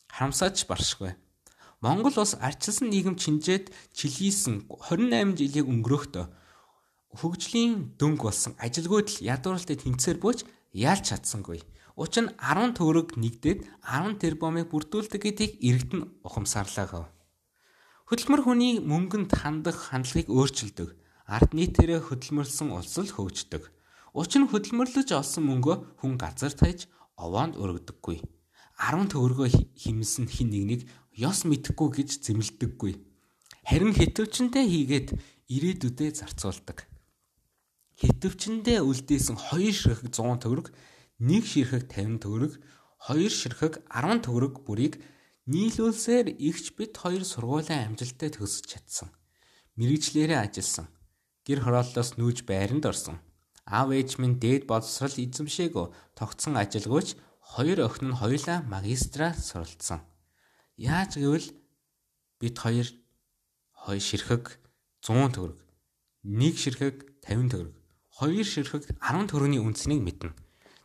[0.08, 1.12] Харамсаач баршгүй.
[1.84, 6.24] Монгол улс арчилсан нийгэм чинжээд чилийсэн 28 жилийг өнгөрөөхдөө
[7.20, 11.60] хөгжлийн дөнгө болсон ажилгүйд л ядууралтай тэмцээр бууж яалч чадсангүй.
[11.94, 17.06] Учир нь 10 төгрөг нэгдээд 10 тэрбумыг бүрдүүлдэг гэдгийг иргэд нь ухамсарлаа гав.
[18.10, 20.90] Хөдөлмөр хүний мөнгөнд хандах хандлагыг өөрчилдөг.
[21.30, 23.70] Ард нийтээрээ хөдөлмөрлсөн улс л хөгждөг.
[24.10, 28.18] Учир нь хөдөлмөрлөж олсон мөнгөө хүн газар таяж овоонд өргөдөггүй.
[28.74, 32.92] 10 төгрөгөө химсэн хин нэгнийг ёс мэдэхгүй гэж зэмлдэггүй.
[33.64, 35.08] Харин хитвчэнтэй хийгээд
[35.46, 36.90] ирээдүйдээ зарцуулдаг.
[37.94, 40.74] хитвчэндээ үлдээсэн 2 ширхэг 100 төгрөг,
[41.20, 42.52] 1 ширхэг 50 төгрөг,
[43.06, 44.98] 2 ширхэг 10 төгрөг бүрийг
[45.46, 49.08] нийлүүлсээр игч бит хоёр сургуулийн амжилттай төгсөж чадсан.
[49.76, 50.88] Мэргэжлэрээ ажилласан.
[51.44, 53.20] Гэр хорооллоос нүүж байранд орсон.
[53.68, 60.00] Аав ээж минь дээд боловсрал эзэмшээгөө тогтсон ажилгүйч хоёр охин нь хоёулаа магистраа суралцсан.
[60.76, 61.48] Яаж гэвэл
[62.40, 62.88] бид хоёр
[63.72, 64.44] хоёр ширхэг
[65.04, 65.60] 100 төгрөг,
[66.24, 66.96] нэг ширхэг
[67.28, 67.74] 50 төгрөг
[68.16, 70.43] хоёр ширхэг 10 төгрөгийн үнцнийг мэднэ.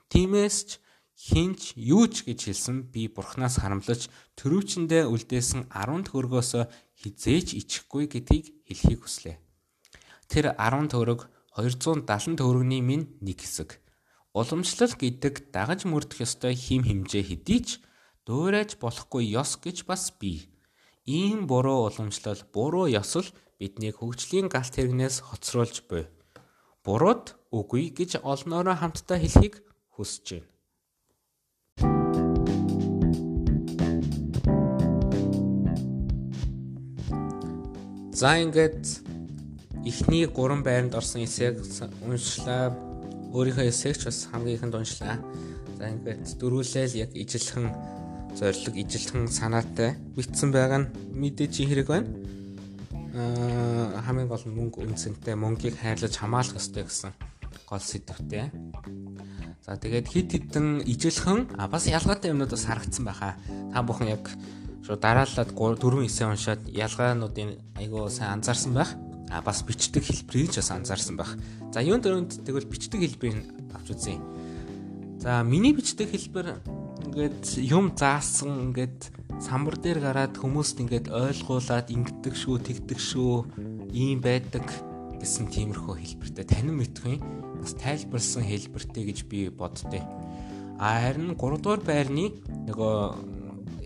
[0.09, 0.69] Тиймээс ч
[1.15, 6.51] хинч юу ч гэж хэлсэн би бурхнаас харамлаж төрөвчөндөө үлдээсэн 10 төгрөгөөс
[7.01, 9.37] хизээч ичихгүй гэдгийг хэлхийг хүслээ.
[10.31, 13.77] Тэр 10 төгрөг 270 төгрөгийн минь нэг хэсэг.
[14.33, 17.69] Уламжлал гэдэг дагаж мөрдөх ёстой хим хэмжээ хэдий ч
[18.25, 20.49] дуурайж болохгүй ёс гэж бас бий.
[21.05, 26.05] Ийм буруу уламжлал, буруу ёсол биднийг хөгжлийн галт хэрэгнээс хоцруулж буй
[26.85, 29.61] бурууд үгүй гэж олноороо хамтдаа хэлхийг
[29.99, 30.47] хүсэж байна.
[38.15, 38.83] За ингээд
[39.83, 41.59] эхний гурван байранд орсон эсээг
[42.07, 42.71] уншлаа.
[43.35, 45.19] Өөрийнхөө эсээгч бас хамгийн ихэнд уншлаа.
[45.75, 47.67] За ингээд дөрүүлээл яг ижилхэн
[48.39, 52.07] зориг ижилхэн санаатай битсэн байгаа нь мэдээж хэрэг байна
[54.05, 57.11] хамгийн гол нь мөнгө үнцэнтэй мөнгийг хайрлаж хамгаалах ёстой гэсэн
[57.69, 58.53] гол сэдвтэй.
[59.69, 63.37] За тэгээд хит хитэн ижилхэн а бас ялгаатай юмнууд бас харагдсан байхаа.
[63.69, 64.25] Та бүхэн яг
[64.81, 68.97] шууд дараалаад 4 9 уншаад ялгаануудын айгуу сайн анзаарсан байх.
[69.29, 71.37] А бас бичдэг хэлбэрийг ч бас анзаарсан байх.
[71.69, 73.45] За юунд дөрөнд тэгвэл бичдэг хэлбэрийг
[73.77, 74.17] авч үзье.
[75.21, 76.65] За миний бичдэг хэлбэр
[77.13, 83.45] ингээд юм заасан ингээд самбар дээр гараад хүмүүст ингээд ойлгуулад ингэдэг шүү, тэгдэг шүү,
[83.93, 84.65] ийм байдаг
[85.21, 87.21] гэсэн тиймэрхүү хэлбэртэй танин мэдгүй
[87.59, 90.01] бас тайлбарлсан хэлбэртэй гэж би боддتي.
[90.79, 92.31] А харин 3 дугаар байрны
[92.67, 92.95] нөгөө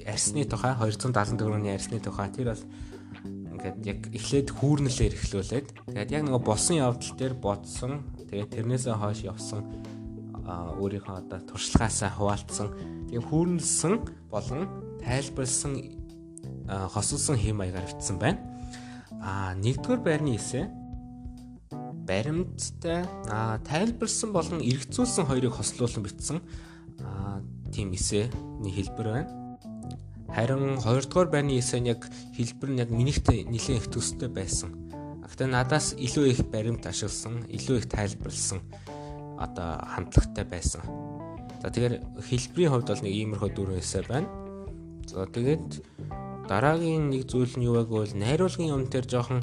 [0.06, 2.64] арсны тухай 274-ний арсны тухай тэр бол
[3.24, 9.24] ингээд яг эхлээд хүүрнэлээр эхлүүлээд тэгээд яг нөгөө болсон явдал дээр бодсон тэгээд тэрнээсээ хойш
[9.24, 9.64] явсан
[10.44, 12.68] өөрийнхөө одоо туршлагаасаа хуваалцсан
[13.08, 13.94] тийм хүүрнэлсэн
[14.28, 14.68] болон
[15.00, 15.74] тайлбарлсан
[16.68, 18.40] хосолсон хэм маягаар бичсэн байна.
[19.24, 20.68] А нэгдүгээр байрны эсэ
[22.08, 26.40] баримттай а тайлбарлсан болон эргцүүлсэн хоёрыг хослуулан бичсэн
[27.00, 27.42] а
[27.72, 29.32] тийм эсэний хэлбэр байна.
[30.34, 32.06] Харин хоёрдугаар байрны эсэ нь яг
[32.38, 34.74] хэлбэр нь яг минийхт нэлээд их төстэй байсан.
[35.24, 38.62] Гэхдээ надаас илүү их баримт ашигласан, илүү их тайлбарлсан
[39.38, 40.82] одоо хандлагатай байсан.
[41.62, 41.96] За тэгэхээр
[42.28, 44.30] хэлбэрийн хувьд бол нэг иймэрхүү дөрөв эсэ байна.
[45.08, 45.86] За тэгээд
[46.50, 49.42] дараагийн нэг зүйл нь юу вэ гэвэл найруулгын юм дээр жоохон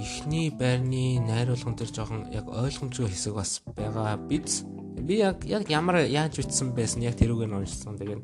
[0.00, 4.64] эхний байрны найруулган дээр жоохон яг ойлгомжгүй хэсэг бас байгаа биз.
[5.04, 8.00] Би яг яг ямар яаж үтсэн байсан яг тэрүүгээр уншсан.
[8.00, 8.22] Тэгээд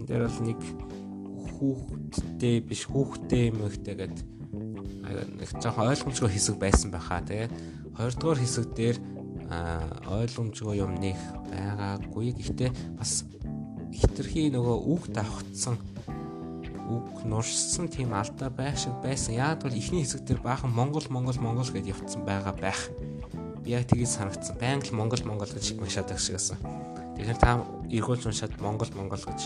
[0.00, 0.60] энэ дээр бол нэг
[1.60, 4.16] хүүхдтэй биш хүүхдтэй юм ихтэй гээд
[5.36, 7.20] нэг жоохон ойлгомжгүй хэсэг байсан байхаа.
[7.20, 7.52] Тэгээд
[8.00, 8.96] хоёрдугаар хэсэг дээр
[10.08, 11.18] ойлгомжгүй юм нэг
[11.52, 12.32] байгаагүй.
[12.32, 13.28] Гэхдээ бас
[13.92, 15.76] хитрхи нөгөө үг давхцсан
[16.90, 19.38] үг нуршсан тийм алдаа байх шиг байсан.
[19.38, 22.90] Яг бол ихний хэсэг дээр баахан Монгол Монгол Монгол гэж явцсан байгаа байх.
[23.62, 24.58] Би яг тгийж санагдсан.
[24.58, 26.58] Байнга Монгол Монгол гэж уншаад байх шиг байсан.
[27.14, 29.40] Тэгэхээр та эргүүлж уншаад Монгол Монгол гэж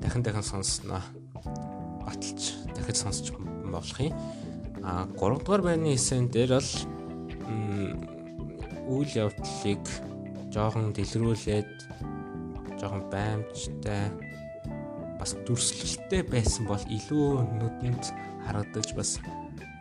[0.00, 1.02] дахин дахин сонссноо
[2.06, 3.34] баталж дахиж сонсч
[3.66, 4.14] болох юм.
[4.86, 6.70] А 3 дугаар байрны хэсэг дээр бол
[8.86, 9.82] үйл явдлыг
[10.54, 11.70] жоохон дэлгэрүүлээд
[12.78, 14.14] жоохон баймжтай
[15.20, 17.28] бас дүрслэлтэй байсан бол илүү
[17.60, 18.04] нүдэнд
[18.46, 19.18] харагдаж бас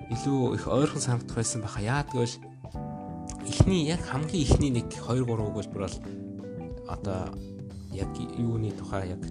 [0.09, 1.81] илүү их ойрхон санагдах байсан байха.
[1.81, 2.35] Яа тэгвэл
[3.47, 5.97] эхний яг хамгийн эхний нэг 2 3 өгүүлбэр бол
[6.87, 7.33] одоо
[7.93, 9.23] яг юуны тухай яг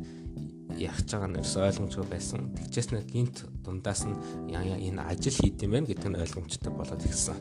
[0.74, 2.50] ярих байгаа нь ерөөс ойлгомжгүй байсан.
[2.54, 4.18] Тэгчээс нэг гинт дундаас нь
[4.50, 7.38] энэ ажил хийд юм байна гэдэг нь ойлгомжтой болоод ирсэн.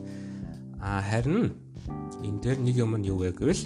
[0.78, 1.54] А харин
[2.22, 3.62] энэ дээр нэг юм нь юу вэ гэвэл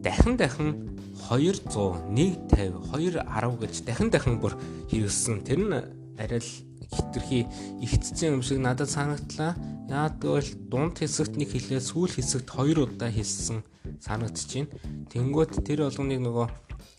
[0.00, 0.93] дахин дахин
[1.30, 4.54] 200 150 210 гэж дахин дахин бүр
[4.90, 5.44] хэрэгссэн.
[5.44, 5.72] Тэр нь
[6.20, 6.52] арай л
[6.92, 7.46] хитрхи
[7.80, 9.56] ихтцэн юм шиг надад санагдлаа.
[9.88, 13.64] Яад гэвэл дунд хэсэгт нэг хэлээ сүүл хэсэгт хоёр удаа хэлсэн
[14.00, 14.68] санагдчихээн.
[15.10, 16.46] Тэнгүүт тэр болгоныг нөгөө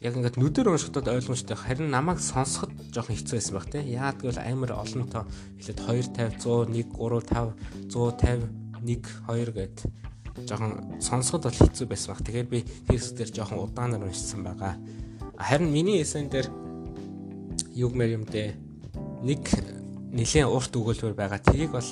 [0.06, 3.80] яг ингээд нүдээр уншихад ойлгомжтой харин намайг сонсоход жоохон хэцүү байсан баг те.
[3.82, 5.24] Яад гэвэл амар олонтоо
[5.58, 7.56] хэлээд 250 100 1 3 5
[7.94, 9.78] 150 1 2 гэд
[10.44, 12.24] жоохон сонсоход бол хэцүү байсан баг.
[12.24, 14.76] Тэгэхээр би текст дээр жоохон удаанаар уншсан байгаа.
[15.40, 16.52] Харин миний эсэн дээр
[17.76, 18.56] юг мэр юм дээ
[19.24, 19.42] нэг
[20.12, 21.40] нэлийн урт өгүүлбэр байгаа.
[21.40, 21.90] Тэрийг бол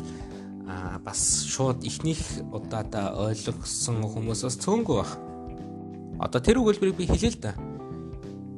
[0.67, 2.19] а бас шууд ихнийх
[2.51, 5.11] удаадаа ойлгосон хүмүүсээс цөөнгөө баг.
[6.19, 7.53] Одоо тэр өгүүлбэрийг би хэлээ л да.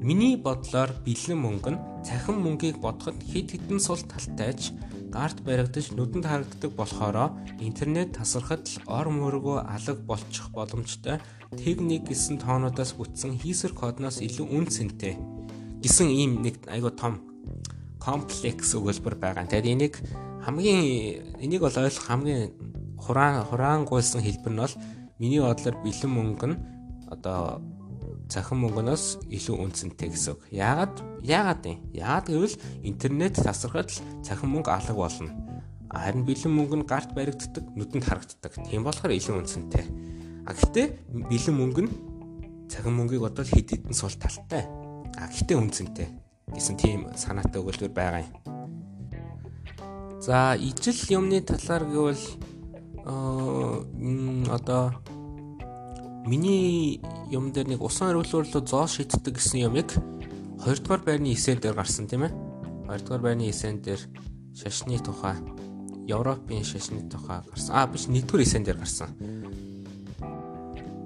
[0.06, 4.70] Миний бодлоор бэлэн мөнгө нь цахим мөнгийг бодоход хэд хэдэн сул талтайж
[5.14, 11.20] гарт баригдаж нүдэнд харагддаг болохоро интернет тасархад л ор мөргөө алга болчих боломжтой
[11.58, 15.14] техник гэсэн тоонуудаас бүтсэн хийсэр кодноос илүү үн цэнтэй
[15.84, 17.22] гэсэн ийм нэг айгуу том
[18.02, 19.46] комплекс өгүүлбэр байгаа.
[19.50, 19.96] Тэгэхээр энийг
[20.46, 20.82] хамгийн
[21.42, 22.54] энийг бол ойлгох хамгийн
[23.02, 24.76] хураан хураангуйсан хэлбэр нь бол
[25.18, 26.58] миний бодлоор бэлэн мөнгө нь
[27.10, 27.62] одоо
[28.30, 30.42] цахим мөнгөнөөс илүү үнцэнтэй гэсэн үг.
[30.52, 31.78] Яагаад яагаад юм?
[31.94, 33.94] Яагаад гэвэл интернет тасархад
[34.26, 35.32] цахим мөнгө алга болно.
[35.94, 38.52] Харин бэлэн мөнгө нь гарт баригддаг, нүдэнд харагддаг.
[38.68, 39.86] Тийм болохоор илүү үнцэнтэй.
[40.44, 40.88] А гэхдээ
[41.30, 41.92] бэлэн мөнгө нь
[42.68, 44.66] цахим мөнгийг бодвол хэд хэдэн сул талтай.
[45.16, 46.08] А гэхдээ үнцэнтэй
[46.52, 48.34] гэсэн тийм санаатай өгүүлбэр байгаа юм.
[50.22, 52.26] За ижил юмны талаар гэвэл
[54.50, 54.94] одоо
[56.26, 59.94] миний юм дээр нэг усан өрөвлөрлөө зоо шийддэг гэсэн юмыг
[60.66, 62.34] 2 дугаар байрны 9 дээр гарсан тийм ээ.
[62.90, 64.02] 2 дугаар байрны 9 дээр
[64.58, 65.38] шашны тухай
[66.10, 67.76] Европын шашны тухай гарсан.
[67.76, 69.10] Аа биш 1 дугаар 9 дээр гарсан.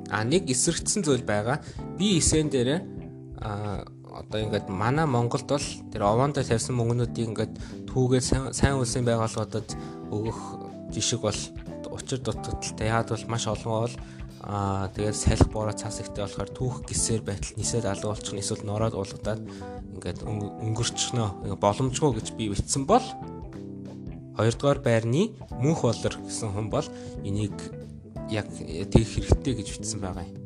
[0.10, 1.60] А нэг эсрэгдсэн зүйл байгаа.
[2.00, 2.84] Би 9 дээр
[3.44, 7.54] а одоо ингээд манай Монголд бол тэр овоондоо тавьсан мөнгнүүдийг ингээд
[7.92, 8.22] түүгээ
[8.56, 9.70] сайн үлсэн байгууллагуудад
[10.12, 10.40] өгөх
[10.92, 11.40] жишг бол
[11.92, 12.88] учир дутагдaltaй.
[12.88, 13.96] Яад бол маш олон бол
[14.40, 18.64] аа тэгээд салхи бороо цаас ихтэй болохоор түүх гисээр байтал нисээд алга болчих нь эсвэл
[18.64, 19.44] нороод уулгадаад
[20.00, 23.04] ингээд өнгөрчнөө боломжгүй гэж би бичсэн бол
[24.40, 26.88] хоёрдугаар байрны мөнх болор гэсэн хүн бол
[27.28, 27.58] энийг
[28.32, 30.40] яг тэг хэрэгтэй гэж бичсэн байгаа юм.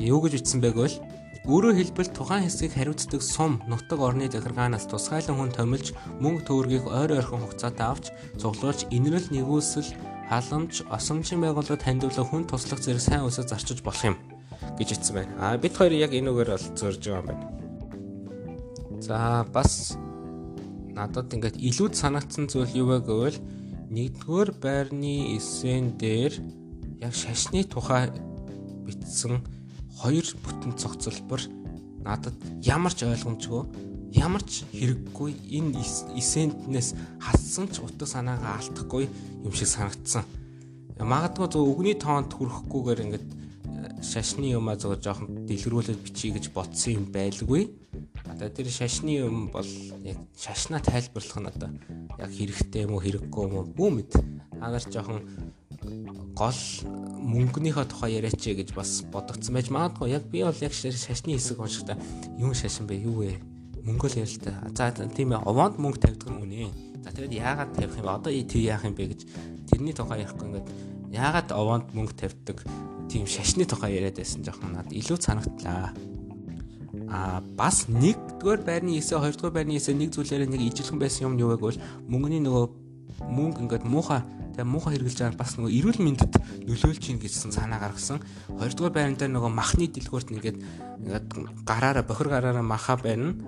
[0.00, 0.88] Юу гэж бичсэн байг вэ?
[1.44, 7.16] Өөрөөр хэлбэл тухайн хэсгийг хариуцдаг сум нутаг орны захиргаанаас тусгайлан хүн томилж мөнгө төгрөгийг ойр
[7.16, 8.04] ойрхон хугацаатай авч
[8.40, 9.88] цуглуулж инрэл нэгүүлсэл
[10.30, 14.16] халамж осомжийн байгууллагад хандивлах хүн туслах зэрэг сайн үсэ зарчиж болох юм
[14.78, 15.32] гэж хэлсэн байна.
[15.42, 17.44] А бид хоёр яг энэ үгээр бол зөрж байгаа юм байна.
[19.02, 19.98] За бас
[20.94, 23.38] надад ингээд илүү санагдсан зүйл юу вэ гэвэл
[23.90, 26.38] нэгдүгээр байрны эсэн дээр
[27.02, 28.14] яг шашны тухай
[28.86, 29.42] бичсэн
[29.98, 31.42] хоёр бүтэн цогцлбор
[32.06, 35.78] надад ямар ч ойлгомжгүй ямар ч хэрэггүй энэ
[36.18, 39.06] эсентнээс хассан ч утга санаагаа алдахгүй
[39.46, 40.24] юм шиг санагдсан.
[40.98, 46.92] Магадгүй зөв өгний тоонд хүрэхгүйгээр ингээд э, шашны юмаа зөв жоохон дэлгэрүүлээд бичиж гэж бодсон
[47.00, 47.70] юм байлгүй.
[48.26, 49.70] Одоо тэр шашны юм бол
[50.04, 51.70] яг шашнаа тайлбарлах нь одоо
[52.18, 54.12] яг хэрэгтэй юм уу хэрэггүй юм уу бүү мэд.
[54.60, 55.24] Нар жоохон
[56.36, 56.60] гол
[57.32, 60.12] мөнгөнийхөө тухай яриач гэж бас бодогдсон байж магадгүй.
[60.12, 61.96] Яг би бол яг шашны хэсэг уншихтаа
[62.36, 63.00] юу шашин бэ?
[63.00, 63.40] Юу вэ?
[63.84, 64.54] Мөнгө л ярил та.
[64.74, 66.70] За тийм ээ, овоонд мөнгө тавьдаг юм үнэ.
[67.04, 68.12] За тэгээд яагаад тавих юм бэ?
[68.12, 69.20] Одоо тий яах юм бэ гэж
[69.72, 70.68] тэрний тухай ярихгүй ингээд
[71.16, 72.58] яагаад овоонд мөнгө тавьдаг
[73.08, 75.94] тийм шашны тухай яриад байсан жоохон надад илүү санагдлаа.
[77.10, 81.50] А бас 1-р байрны 9, 2-р байрны 9 нэг зүйлээрээ нэг ижилхэн байсан юм юу
[81.50, 82.64] вэ гэвэл мөнгөний нөгөө
[83.26, 86.32] мөнгө ингээд муухай Тэгээ муухай хэрэгжилж байгаа бас нөгөө эрүүл мэндэд
[86.68, 88.18] нөлөөлж ийн гэсэн санаа гаргасан.
[88.60, 90.58] Хоёрдугаар байран дээр нөгөө махны дэлгүүрт нэгээд
[91.06, 91.26] ингээд
[91.64, 93.38] гараараа бохир гараараа маха байна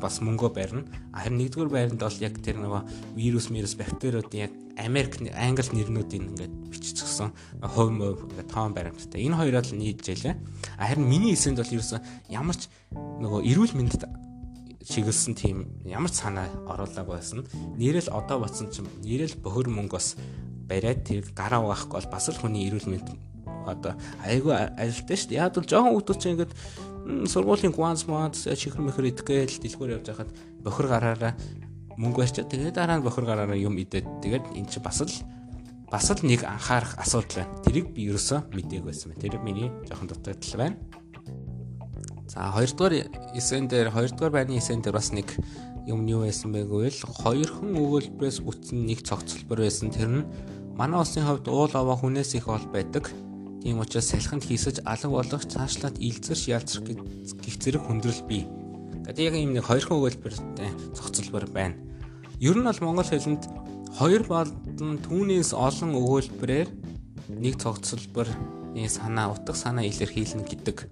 [0.00, 0.84] бас мөнгөө барина.
[1.14, 2.82] Харин нэгдүгээр байранд бол яг тэр нөгөө
[3.16, 7.32] вирус, вирус, бактериудын яг Америк, Англи нэрнүүдийн ингээд биччихсэн.
[7.64, 9.24] Хувь мөв ингээд тоон баримттай.
[9.24, 10.36] Энэ хоёроо л нийлж ялээ.
[10.76, 14.04] Харин миний эсэнд бол ерөөсөн ямар ч нөгөө эрүүл мэндэд
[14.86, 17.42] чиглэсэн тийм ямар ч санаа оруулаагүй байсан.
[17.80, 20.14] Нэрэл одоо батсан чинь нэрэл бохир мөнгө бас
[20.68, 23.08] бариад тэр гараа угаахгүй бол бас л хүний эрүүл мэнд
[23.66, 25.42] одоо айгүй ажилттай шүү дээ.
[25.42, 26.54] Яг бол жоохон хүмүүс чинь ингээд
[27.06, 30.30] сургуулийн кванс мод чихэр мэхэр идэхгээл дэлгүүр явж байхад
[30.62, 31.32] бохир гараараа
[31.96, 35.14] мөнгө барьчаад тэгээд дараа нь бохир гараараа юм идээд тэгээд эн чинь бас л
[35.90, 37.62] бас л нэг анхаарах асуудал байна.
[37.62, 39.22] Тэрийг би ерөөсөө мдээгүй байсан байна.
[39.22, 40.76] Тэр миний жоохон дутагдал байна.
[42.26, 42.94] За хоёрдугаар
[43.38, 45.30] эсэн дээр хоёрдугаар байрны эсэн дээр бас нэг
[45.86, 49.94] юм юу байсан бэ гэвэл хоёрхан өгүүлбэрээс бүтсэн нэг цогцлбор байсан.
[49.94, 50.28] Тэр нь
[50.74, 53.14] манай улсын хувьд уул аваа хүнээс их ол байдаг.
[53.62, 58.44] Тийм учраас салхинд хийсэж алга болох цаашлаад илзэрч ялцрах гих зэрэг хүндрэл бий.
[59.06, 61.76] Тэгээд яг ийм нэг хоёрхан өгүүлбэртэй цогцлбор байна.
[62.40, 63.48] Ер нь бол монгол хэлэнд
[63.96, 66.68] хоёр болон түүнээс олон өгүүлбэрээр
[67.32, 68.28] нэг цогцлбор
[68.76, 70.90] энэ санаа утга санаа илэрхийлнэ гэдэг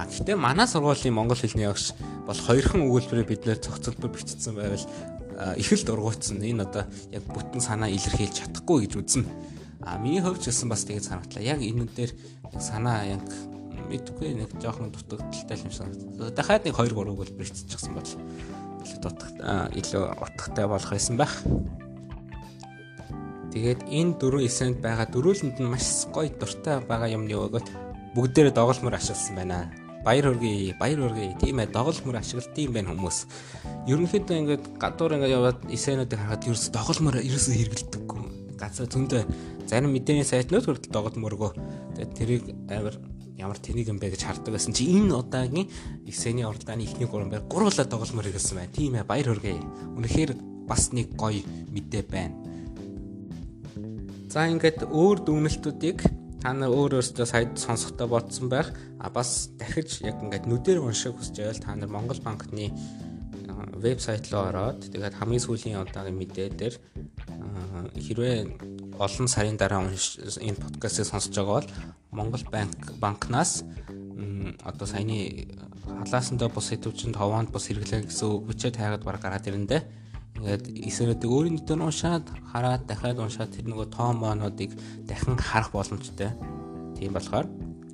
[0.00, 1.92] А гэхдээ манай сургуулийн монгол хэлний багш
[2.24, 4.80] бол хоёрхан өгүүлбэрээр бид нэр зохицолбор бичсэн байвал
[5.60, 6.40] их л дургуутсан.
[6.40, 9.28] Энэ одоо яг бүтэн санаа илэрхийлж чадахгүй гэж үзнэ.
[9.82, 11.42] А миний хувьд ч гэсэн бас тэгээд санагдлаа.
[11.42, 12.12] Яг энэ дээр
[12.60, 13.24] санаа яг
[13.90, 16.30] мэдгүй нэг жоохон дутагдaltaй юм санагдав.
[16.36, 18.04] Дахиад нэг 2 3 өгүүлбэр биччихсэн бол
[18.84, 19.36] илүү дутагт
[19.74, 21.34] илүү утгатай болох байсан байх.
[23.50, 27.66] Тэгээд энэ дөрвөн эсэнд байгаа дөрүүлэнд нь маш гоё дуртай байгаа юмны өгөөд
[28.14, 29.72] бүгдээрээ доголмор ашигласан байна.
[30.06, 31.36] Баяр хүргэе, баяр хүргэе.
[31.42, 33.18] Тийм ээ, доголмор ашиглалт юм байна хүмүүс.
[33.90, 37.99] Ерөнхийдөө ингээд гадуур ингээд яваад эсэнүүдийг харахад ерөөс доголмор ерөөсөө хэрэгэлдэггүй.
[38.60, 39.22] Газар зөндөө
[39.64, 41.56] зарим мэдээний сайтнууд хүртэл доголморгоо.
[41.96, 43.00] Тэгээд тэрийг амар
[43.40, 45.72] ямар тэнийг юм бэ гэж хардаг байсан чи энэ удаагийн
[46.04, 48.76] эсэний уралдааны ихний гурван байр гуруула тогломор хэрэгсэн байна.
[48.76, 49.64] Тийм ээ баяр хүргэе.
[49.96, 50.30] Үнэхээр
[50.68, 51.40] бас нэг гоё
[51.72, 52.36] мэдээ байна.
[54.28, 55.98] За ингээд өөр дүгнэлтүүдийг
[56.44, 58.68] та нар өөр өөртөө сая сонсохдоо бодсон байх.
[59.00, 62.68] А бас дахиж яг ингээд нүдээр унших хүсэж байвал та нар Монгол банкны
[63.80, 66.74] вебсайт руу ороод тэгээд хамгийн сүүлийн удаагийн мэдээ дээр
[67.96, 68.36] хэрвээ
[68.98, 71.70] олон сарын дараа энэ подкастыг сонсож байгаа бол
[72.10, 73.64] Монгол банк банкнаас
[74.64, 75.48] одоо саяны
[75.86, 79.82] халаасандаа бус хэдвчэнд ховоонд бус хэрэглээ гэсэн үг бичээд хайгаад баг гараад ирэндээ
[80.40, 84.72] ингээд эсрээдэг өөрийн нэтээр уншаад хараад дахиад уншаад тэр нөгөө тоон моонуудыг
[85.04, 86.32] дахин харах боломжтой.
[86.96, 87.44] Тийм болохоор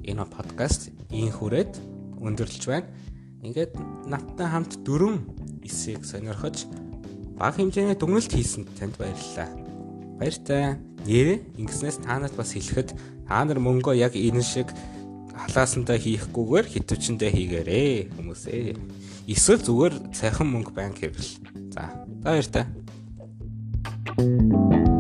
[0.06, 1.74] энэ подкаст ийн хүрээд
[2.22, 2.86] өндөрлөж байна.
[3.42, 3.72] Ингээд
[4.06, 5.26] надтай хамт дөрвөн
[5.66, 6.70] эсийг сонирхож
[7.36, 9.48] бага хэмжээний дүгнэлт хийсэн танд баярлалаа.
[10.18, 10.80] Баяртай.
[11.06, 12.96] Нэрээ ингэснээс та нарт бас хэлэхэд
[13.28, 14.72] та нар мөнгөө яг энэ шиг
[15.36, 18.74] халаасандаа хийхгүйгээр хитвчэндээ хийгээрээ хүмүүсээ.
[19.28, 21.76] Эсвэл зүгээр сайхан мөнгө банк хэрэгэл.
[21.76, 21.92] За,
[22.24, 22.64] баяртай.
[24.16, 24.95] Thank you